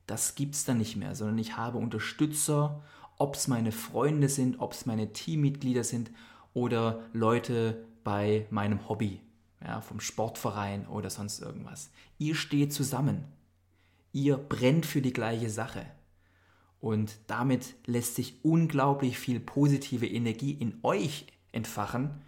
Das 0.07 0.35
gibt's 0.35 0.64
dann 0.64 0.79
nicht 0.79 0.96
mehr, 0.96 1.14
sondern 1.14 1.38
ich 1.38 1.57
habe 1.57 1.79
Unterstützer 1.79 2.83
ob 3.18 3.35
es 3.37 3.48
meine 3.48 3.72
Freunde 3.72 4.29
sind, 4.29 4.61
ob 4.61 4.72
es 4.72 4.87
meine 4.87 5.12
Teammitglieder 5.12 5.85
sind 5.85 6.11
oder 6.55 7.02
Leute 7.12 7.85
bei 8.05 8.46
meinem 8.50 8.88
Hobby, 8.88 9.20
ja, 9.64 9.81
vom 9.81 10.00
Sportverein 10.00 10.87
oder 10.87 11.11
sonst 11.11 11.40
irgendwas. 11.40 11.90
Ihr 12.18 12.35
steht 12.35 12.72
zusammen. 12.72 13.24
Ihr 14.12 14.37
brennt 14.37 14.87
für 14.87 15.02
die 15.02 15.12
gleiche 15.12 15.50
Sache. 15.50 15.85
Und 16.81 17.18
damit 17.26 17.74
lässt 17.87 18.14
sich 18.14 18.44
unglaublich 18.44 19.18
viel 19.18 19.40
positive 19.40 20.07
Energie 20.07 20.52
in 20.52 20.79
euch 20.83 21.26
entfachen, 21.52 22.22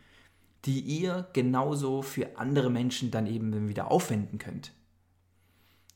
die 0.65 0.81
ihr 0.81 1.29
genauso 1.33 2.03
für 2.03 2.37
andere 2.39 2.71
Menschen 2.71 3.11
dann 3.11 3.27
eben 3.27 3.69
wieder 3.69 3.91
aufwenden 3.91 4.39
könnt. 4.39 4.73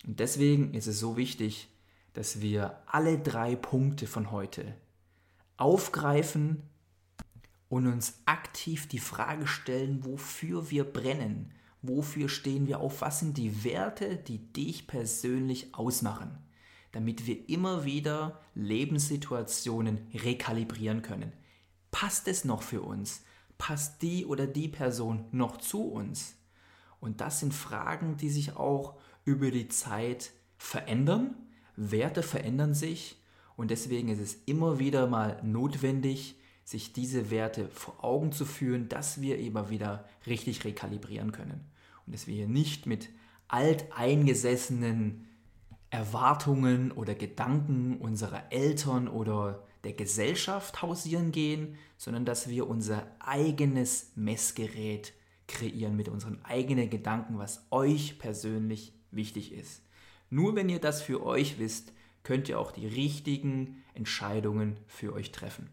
Und 0.07 0.21
deswegen 0.21 0.75
ist 0.75 0.87
es 0.87 1.01
so 1.01 1.17
wichtig, 1.17 1.69
dass 2.15 2.41
wir 2.41 2.79
alle 2.87 3.19
drei 3.19 3.57
Punkte 3.57 4.07
von 4.07 4.31
heute 4.31 4.75
aufgreifen 5.63 6.65
und 7.69 7.87
uns 7.87 8.21
aktiv 8.27 8.89
die 8.89 8.99
Frage 8.99 9.47
stellen, 9.47 10.05
wofür 10.05 10.71
wir 10.71 10.85
brennen, 10.85 11.53
wofür 11.83 12.29
stehen 12.29 12.67
wir 12.67 12.81
auf, 12.81 13.01
was 13.01 13.21
sind 13.21 13.39
die 13.39 13.65
Werte, 13.65 14.17
die 14.17 14.39
dich 14.53 14.89
persönlich 14.89 15.73
ausmachen, 15.73 16.37
damit 16.91 17.27
wir 17.27 17.49
immer 17.49 17.85
wieder 17.85 18.41
Lebenssituationen 18.55 20.09
rekalibrieren 20.13 21.01
können. 21.01 21.33
Passt 21.93 22.27
es 22.27 22.45
noch 22.45 22.63
für 22.63 22.83
uns? 22.83 23.23
Passt 23.57 24.03
die 24.03 24.27
oder 24.27 24.49
die 24.49 24.69
Person 24.69 25.27
noch 25.31 25.59
zu 25.59 25.85
uns? 25.85 26.35
Und 26.99 27.21
das 27.21 27.39
sind 27.39 27.55
Fragen, 27.55 28.17
die 28.17 28.31
sich 28.31 28.57
auch 28.57 28.99
über 29.25 29.53
die 29.53 29.69
Zeit 29.69 30.33
verändern. 30.59 31.37
Werte 31.77 32.25
verändern 32.25 32.75
sich 32.75 33.22
und 33.57 33.71
deswegen 33.71 34.09
ist 34.09 34.21
es 34.21 34.39
immer 34.47 34.79
wieder 34.79 35.07
mal 35.07 35.41
notwendig, 35.43 36.37
sich 36.65 36.93
diese 36.93 37.31
Werte 37.31 37.69
vor 37.69 38.03
Augen 38.05 38.33
zu 38.33 38.45
führen, 38.45 38.89
dass 38.89 39.21
wir 39.21 39.39
immer 39.39 39.71
wieder 39.71 40.09
richtig 40.27 40.65
rekalibrieren 40.65 41.33
können. 41.33 41.61
Und 42.07 42.15
dass 42.15 42.27
wir 42.27 42.35
hier 42.35 42.49
nicht 42.49 42.87
mit 42.87 43.11
alteingesessenen 43.49 45.29
Erwartungen 45.91 46.91
oder 46.93 47.15
Gedanken 47.15 47.99
unserer 47.99 48.51
Eltern 48.51 49.09
oder 49.09 49.67
der 49.85 49.93
Gesellschaft 49.93 50.81
hausieren 50.81 51.33
gehen, 51.33 51.77
sondern 51.99 52.25
dass 52.25 52.49
wir 52.49 52.69
unser 52.69 53.07
eigenes 53.19 54.13
Messgerät 54.15 55.13
kreieren 55.49 55.97
mit 55.97 56.09
unseren 56.09 56.43
eigenen 56.45 56.89
Gedanken, 56.89 57.39
was 57.39 57.67
euch 57.71 58.19
persönlich 58.19 58.95
wichtig 59.11 59.53
ist. 59.53 59.83
Nur 60.31 60.57
wenn 60.57 60.69
ihr 60.69 60.81
das 60.81 61.03
für 61.03 61.27
euch 61.27 61.59
wisst, 61.59 61.93
könnt 62.23 62.49
ihr 62.49 62.59
auch 62.59 62.73
die 62.73 62.87
richtigen 62.87 63.83
Entscheidungen 63.95 64.79
für 64.87 65.13
euch 65.13 65.33
treffen. 65.33 65.69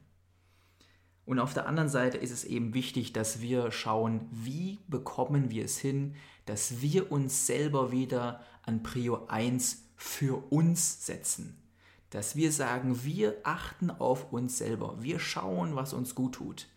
Und 1.25 1.37
auf 1.37 1.53
der 1.53 1.67
anderen 1.67 1.89
Seite 1.89 2.17
ist 2.17 2.31
es 2.31 2.43
eben 2.43 2.73
wichtig, 2.73 3.13
dass 3.13 3.39
wir 3.39 3.71
schauen, 3.71 4.27
wie 4.31 4.79
bekommen 4.87 5.51
wir 5.51 5.63
es 5.63 5.77
hin, 5.77 6.15
dass 6.47 6.81
wir 6.81 7.11
uns 7.11 7.45
selber 7.45 7.91
wieder 7.91 8.43
an 8.63 8.81
Prio 8.81 9.27
1 9.27 9.83
für 9.95 10.51
uns 10.51 11.05
setzen. 11.05 11.61
Dass 12.09 12.35
wir 12.35 12.51
sagen, 12.51 13.03
wir 13.03 13.37
achten 13.43 13.91
auf 13.91 14.33
uns 14.33 14.57
selber, 14.57 15.03
wir 15.03 15.19
schauen, 15.19 15.75
was 15.75 15.93
uns 15.93 16.15
gut 16.15 16.33
tut. 16.33 16.67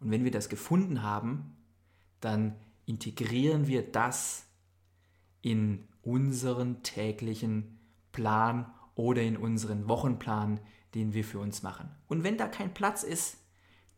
Und 0.00 0.10
wenn 0.10 0.24
wir 0.24 0.32
das 0.32 0.48
gefunden 0.48 1.04
haben, 1.04 1.56
dann 2.20 2.56
integrieren 2.86 3.68
wir 3.68 3.82
das 3.82 4.46
in 5.40 5.86
unseren 6.02 6.82
täglichen 6.82 7.78
Plan 8.10 8.66
oder 9.00 9.22
in 9.22 9.36
unseren 9.36 9.88
Wochenplan, 9.88 10.60
den 10.94 11.14
wir 11.14 11.24
für 11.24 11.38
uns 11.38 11.62
machen. 11.62 11.88
Und 12.08 12.22
wenn 12.22 12.36
da 12.36 12.46
kein 12.48 12.74
Platz 12.74 13.02
ist, 13.02 13.38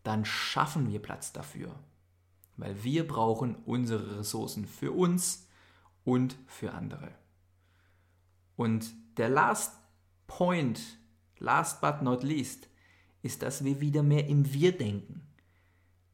dann 0.02 0.24
schaffen 0.24 0.90
wir 0.90 1.00
Platz 1.00 1.32
dafür. 1.32 1.74
Weil 2.56 2.84
wir 2.84 3.06
brauchen 3.06 3.56
unsere 3.64 4.18
Ressourcen 4.18 4.66
für 4.66 4.92
uns 4.92 5.48
und 6.04 6.36
für 6.46 6.72
andere. 6.72 7.10
Und 8.56 8.92
der 9.16 9.28
last 9.28 9.74
point, 10.26 10.80
last 11.38 11.80
but 11.80 12.02
not 12.02 12.22
least, 12.22 12.68
ist, 13.22 13.42
dass 13.42 13.64
wir 13.64 13.80
wieder 13.80 14.02
mehr 14.02 14.28
im 14.28 14.52
Wir 14.52 14.76
denken. 14.76 15.22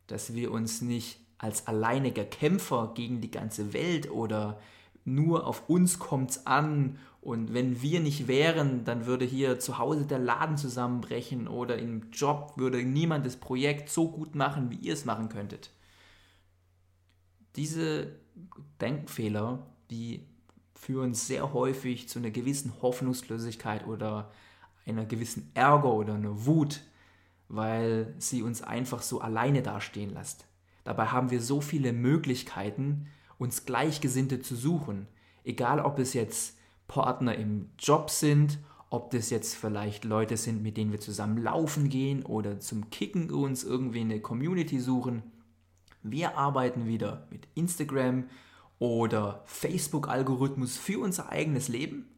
Dass 0.07 0.35
wir 0.35 0.53
uns 0.53 0.81
nicht 0.81 1.21
als 1.37 1.67
alleiniger 1.67 2.25
Kämpfer 2.25 2.93
gegen 2.95 3.21
die 3.21 3.31
ganze 3.31 3.73
Welt 3.73 4.11
oder 4.11 4.61
nur 5.05 5.47
auf 5.47 5.69
uns 5.69 5.99
kommt 5.99 6.31
es 6.31 6.47
an 6.47 6.99
und 7.29 7.53
wenn 7.53 7.83
wir 7.83 8.01
nicht 8.01 8.27
wären, 8.27 8.87
dann 8.87 9.05
würde 9.05 9.27
hier 9.27 9.59
zu 9.59 9.77
Hause 9.77 10.07
der 10.07 10.19
Laden 10.19 10.57
zusammenbrechen 10.57 11.47
oder 11.47 11.77
im 11.77 12.11
Job 12.11 12.55
würde 12.57 12.83
niemand 12.83 13.27
das 13.27 13.37
Projekt 13.37 13.91
so 13.91 14.11
gut 14.11 14.35
machen, 14.35 14.71
wie 14.71 14.77
ihr 14.77 14.95
es 14.95 15.05
machen 15.05 15.29
könntet. 15.29 15.69
Diese 17.55 18.17
Denkfehler, 18.81 19.67
die 19.91 20.27
führen 20.75 21.13
sehr 21.13 21.53
häufig 21.53 22.09
zu 22.09 22.19
einer 22.19 22.31
gewissen 22.31 22.73
Hoffnungslosigkeit 22.81 23.87
oder 23.87 24.31
einer 24.87 25.05
gewissen 25.05 25.51
Ärger 25.53 25.93
oder 25.93 26.15
einer 26.15 26.47
Wut, 26.47 26.81
weil 27.49 28.15
sie 28.17 28.43
uns 28.43 28.63
einfach 28.63 29.03
so 29.03 29.21
alleine 29.21 29.61
dastehen 29.61 30.15
lässt. 30.15 30.47
Dabei 30.83 31.09
haben 31.09 31.31
wir 31.31 31.43
so 31.43 31.61
viele 31.61 31.93
Möglichkeiten, 31.93 33.09
uns 33.37 33.67
Gleichgesinnte 33.67 34.41
zu 34.41 34.57
suchen. 34.57 35.09
Egal, 35.45 35.81
ob 35.81 35.99
es 35.99 36.15
jetzt 36.15 36.58
Partner 36.89 37.37
im 37.37 37.71
Job 37.79 38.11
sind, 38.11 38.59
ob 38.91 39.11
das 39.11 39.31
jetzt 39.31 39.55
vielleicht 39.55 40.05
Leute 40.05 40.37
sind, 40.37 40.63
mit 40.63 40.77
denen 40.77 40.93
wir 40.93 41.01
zusammen 41.01 41.43
laufen 41.43 41.89
gehen 41.89 42.25
oder 42.25 42.59
zum 42.59 42.91
Kicken 42.91 43.31
uns 43.31 43.63
irgendwie 43.63 44.01
eine 44.01 44.21
Community 44.21 44.81
suchen. 44.81 45.23
Wir 46.03 46.37
arbeiten 46.37 46.87
wieder 46.87 47.27
mit 47.31 47.47
Instagram 47.55 48.25
oder 48.79 49.43
Facebook-Algorithmus 49.47 50.77
für 50.77 51.01
unser 51.01 51.29
eigenes 51.31 51.69
Leben. 51.69 52.09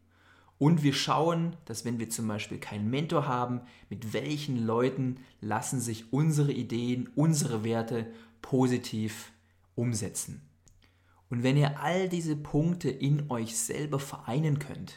Und 0.58 0.82
wir 0.82 0.92
schauen, 0.92 1.56
dass 1.64 1.84
wenn 1.84 1.98
wir 1.98 2.10
zum 2.10 2.28
Beispiel 2.28 2.58
keinen 2.58 2.90
Mentor 2.90 3.26
haben, 3.26 3.62
mit 3.88 4.12
welchen 4.12 4.64
Leuten 4.64 5.16
lassen 5.40 5.80
sich 5.80 6.12
unsere 6.12 6.52
Ideen, 6.52 7.08
unsere 7.14 7.64
Werte 7.64 8.06
positiv 8.42 9.32
umsetzen. 9.74 10.49
Und 11.30 11.44
wenn 11.44 11.56
ihr 11.56 11.80
all 11.80 12.08
diese 12.08 12.36
Punkte 12.36 12.90
in 12.90 13.30
euch 13.30 13.56
selber 13.56 14.00
vereinen 14.00 14.58
könnt, 14.58 14.94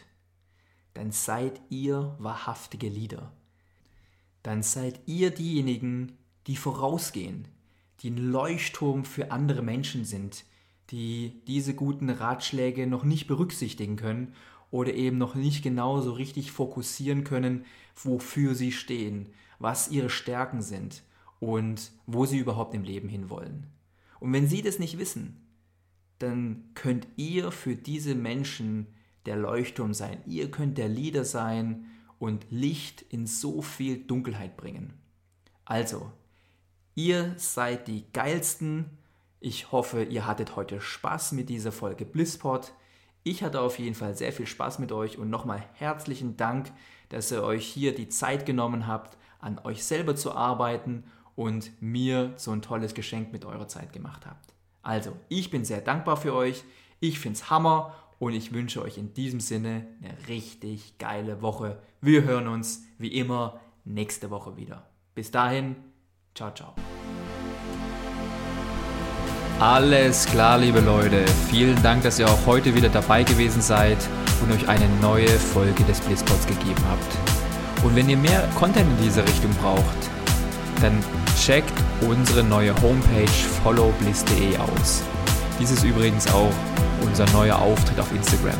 dann 0.95 1.11
seid 1.11 1.61
ihr 1.69 2.15
wahrhaftige 2.19 2.89
Leader. 2.89 3.31
Dann 4.41 4.63
seid 4.63 5.01
ihr 5.05 5.31
diejenigen, 5.31 6.17
die 6.47 6.57
vorausgehen, 6.57 7.47
die 7.99 8.09
ein 8.09 8.17
Leuchtturm 8.17 9.05
für 9.05 9.31
andere 9.31 9.61
Menschen 9.61 10.05
sind, 10.05 10.43
die 10.89 11.41
diese 11.47 11.75
guten 11.75 12.09
Ratschläge 12.09 12.87
noch 12.87 13.03
nicht 13.03 13.27
berücksichtigen 13.27 13.95
können 13.95 14.33
oder 14.71 14.93
eben 14.93 15.17
noch 15.17 15.35
nicht 15.35 15.63
genauso 15.63 16.13
richtig 16.13 16.51
fokussieren 16.51 17.23
können, 17.23 17.65
wofür 17.95 18.55
sie 18.55 18.71
stehen, 18.71 19.29
was 19.59 19.89
ihre 19.89 20.09
Stärken 20.09 20.61
sind 20.61 21.03
und 21.39 21.91
wo 22.05 22.25
sie 22.25 22.39
überhaupt 22.39 22.73
im 22.73 22.83
Leben 22.83 23.07
hinwollen. 23.07 23.67
Und 24.19 24.33
wenn 24.33 24.47
sie 24.47 24.61
das 24.61 24.79
nicht 24.79 24.97
wissen, 24.97 25.42
dann 26.23 26.63
könnt 26.73 27.07
ihr 27.15 27.51
für 27.51 27.75
diese 27.75 28.15
Menschen 28.15 28.87
der 29.25 29.35
Leuchtturm 29.35 29.93
sein. 29.93 30.21
Ihr 30.25 30.51
könnt 30.51 30.77
der 30.77 30.89
Leader 30.89 31.25
sein 31.25 31.85
und 32.19 32.45
Licht 32.49 33.01
in 33.09 33.27
so 33.27 33.61
viel 33.61 33.97
Dunkelheit 33.97 34.57
bringen. 34.57 34.93
Also, 35.65 36.11
ihr 36.95 37.33
seid 37.37 37.87
die 37.87 38.05
geilsten. 38.13 38.85
Ich 39.39 39.71
hoffe, 39.71 40.03
ihr 40.03 40.25
hattet 40.25 40.55
heute 40.55 40.81
Spaß 40.81 41.33
mit 41.33 41.49
dieser 41.49 41.71
Folge 41.71 42.05
Blisspot. 42.05 42.73
Ich 43.23 43.43
hatte 43.43 43.61
auf 43.61 43.79
jeden 43.79 43.95
Fall 43.95 44.15
sehr 44.15 44.33
viel 44.33 44.47
Spaß 44.47 44.79
mit 44.79 44.91
euch 44.91 45.17
und 45.17 45.29
nochmal 45.29 45.63
herzlichen 45.73 46.35
Dank, 46.35 46.71
dass 47.09 47.31
ihr 47.31 47.43
euch 47.43 47.65
hier 47.65 47.95
die 47.95 48.09
Zeit 48.09 48.45
genommen 48.45 48.87
habt, 48.87 49.17
an 49.39 49.59
euch 49.59 49.83
selber 49.83 50.15
zu 50.15 50.33
arbeiten 50.33 51.03
und 51.35 51.71
mir 51.81 52.33
so 52.37 52.51
ein 52.51 52.61
tolles 52.61 52.93
Geschenk 52.93 53.31
mit 53.31 53.45
eurer 53.45 53.67
Zeit 53.67 53.93
gemacht 53.93 54.25
habt. 54.25 54.52
Also, 54.83 55.13
ich 55.29 55.49
bin 55.49 55.63
sehr 55.63 55.79
dankbar 55.79 56.17
für 56.17 56.35
euch. 56.35 56.65
Ich 56.99 57.17
finde 57.17 57.37
es 57.37 57.49
Hammer 57.49 57.95
und 58.19 58.33
ich 58.33 58.51
wünsche 58.51 58.81
euch 58.81 58.97
in 58.97 59.13
diesem 59.13 59.39
Sinne 59.39 59.87
eine 60.01 60.13
richtig 60.27 60.97
geile 60.97 61.41
Woche. 61.41 61.81
Wir 62.01 62.25
hören 62.25 62.49
uns 62.49 62.83
wie 62.97 63.07
immer 63.07 63.61
nächste 63.85 64.29
Woche 64.29 64.57
wieder. 64.57 64.85
Bis 65.15 65.31
dahin, 65.31 65.77
ciao, 66.35 66.53
ciao. 66.53 66.73
Alles 69.59 70.25
klar, 70.25 70.57
liebe 70.57 70.81
Leute. 70.81 71.25
Vielen 71.49 71.81
Dank, 71.81 72.03
dass 72.03 72.19
ihr 72.19 72.27
auch 72.27 72.45
heute 72.45 72.75
wieder 72.75 72.89
dabei 72.89 73.23
gewesen 73.23 73.61
seid 73.61 73.97
und 74.41 74.51
euch 74.51 74.67
eine 74.67 74.89
neue 75.01 75.29
Folge 75.29 75.85
des 75.85 76.01
Blitzpods 76.01 76.45
gegeben 76.45 76.83
habt. 76.89 77.85
Und 77.85 77.95
wenn 77.95 78.09
ihr 78.09 78.17
mehr 78.17 78.49
Content 78.55 78.89
in 78.97 79.05
diese 79.05 79.23
Richtung 79.23 79.51
braucht, 79.61 80.12
dann 80.83 80.99
checkt 81.41 81.73
unsere 82.07 82.43
neue 82.43 82.75
Homepage 82.81 83.31
followbliss.de 83.63 84.57
aus. 84.57 85.01
Dies 85.59 85.71
ist 85.71 85.83
übrigens 85.83 86.27
auch 86.33 86.51
unser 87.05 87.25
neuer 87.31 87.57
Auftritt 87.57 87.99
auf 87.99 88.11
Instagram. 88.11 88.57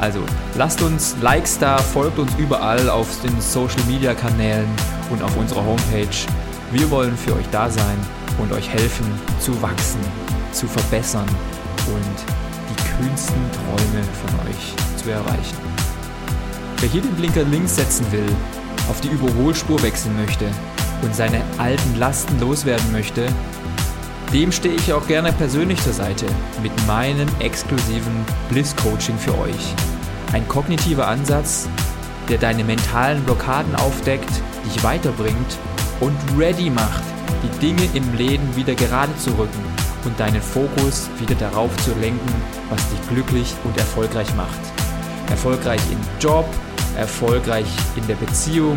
Also 0.00 0.20
lasst 0.56 0.80
uns 0.80 1.16
Likes 1.20 1.58
da, 1.58 1.78
folgt 1.78 2.18
uns 2.18 2.32
überall 2.38 2.88
auf 2.88 3.08
den 3.22 3.40
Social 3.40 3.82
Media 3.88 4.14
Kanälen 4.14 4.68
und 5.10 5.22
auf 5.22 5.36
unserer 5.36 5.64
Homepage. 5.64 6.16
Wir 6.70 6.90
wollen 6.90 7.16
für 7.16 7.34
euch 7.34 7.46
da 7.50 7.68
sein 7.68 7.98
und 8.38 8.52
euch 8.52 8.68
helfen 8.68 9.06
zu 9.40 9.60
wachsen, 9.60 10.00
zu 10.52 10.66
verbessern 10.66 11.28
und 11.86 12.16
die 12.70 13.02
kühnsten 13.02 13.42
Träume 13.52 14.04
von 14.24 14.48
euch 14.48 15.02
zu 15.02 15.10
erreichen. 15.10 15.56
Wer 16.78 16.88
hier 16.88 17.02
den 17.02 17.14
Blinker 17.14 17.44
links 17.44 17.76
setzen 17.76 18.06
will, 18.12 18.28
auf 18.88 19.00
die 19.00 19.08
Überholspur 19.08 19.82
wechseln 19.82 20.16
möchte 20.20 20.46
und 21.04 21.14
seine 21.14 21.42
alten 21.58 21.96
Lasten 21.96 22.40
loswerden 22.40 22.90
möchte, 22.90 23.26
dem 24.32 24.50
stehe 24.50 24.74
ich 24.74 24.92
auch 24.92 25.06
gerne 25.06 25.32
persönlich 25.32 25.80
zur 25.82 25.92
Seite 25.92 26.26
mit 26.62 26.72
meinem 26.86 27.28
exklusiven 27.38 28.24
Bliss 28.48 28.74
Coaching 28.74 29.16
für 29.18 29.38
euch. 29.38 29.74
Ein 30.32 30.48
kognitiver 30.48 31.06
Ansatz, 31.06 31.68
der 32.28 32.38
deine 32.38 32.64
mentalen 32.64 33.22
Blockaden 33.22 33.76
aufdeckt, 33.76 34.30
dich 34.64 34.82
weiterbringt 34.82 35.58
und 36.00 36.16
ready 36.36 36.70
macht, 36.70 37.04
die 37.42 37.58
Dinge 37.60 37.88
im 37.94 38.14
Leben 38.14 38.56
wieder 38.56 38.74
gerade 38.74 39.16
zu 39.18 39.30
rücken 39.30 39.64
und 40.04 40.18
deinen 40.18 40.42
Fokus 40.42 41.08
wieder 41.20 41.34
darauf 41.36 41.70
zu 41.84 41.92
lenken, 42.00 42.34
was 42.70 42.88
dich 42.88 43.08
glücklich 43.08 43.54
und 43.64 43.76
erfolgreich 43.78 44.34
macht. 44.34 44.60
Erfolgreich 45.30 45.80
im 45.92 46.00
Job, 46.18 46.46
erfolgreich 46.96 47.68
in 47.96 48.06
der 48.06 48.16
Beziehung 48.16 48.76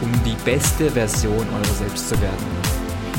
um 0.00 0.12
die 0.24 0.36
beste 0.44 0.90
Version 0.90 1.46
eurer 1.48 1.74
selbst 1.74 2.08
zu 2.08 2.20
werden. 2.20 2.46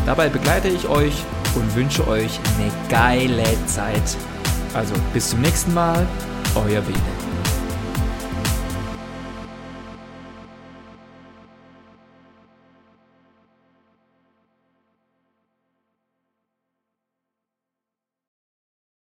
Dabei 0.05 0.29
begleite 0.29 0.67
ich 0.67 0.87
euch 0.87 1.23
und 1.55 1.75
wünsche 1.75 2.07
euch 2.07 2.39
eine 2.57 2.71
geile 2.89 3.43
Zeit. 3.65 4.17
Also 4.73 4.93
bis 5.13 5.29
zum 5.29 5.41
nächsten 5.41 5.73
Mal, 5.73 6.07
euer 6.55 6.81
Bene. 6.81 7.20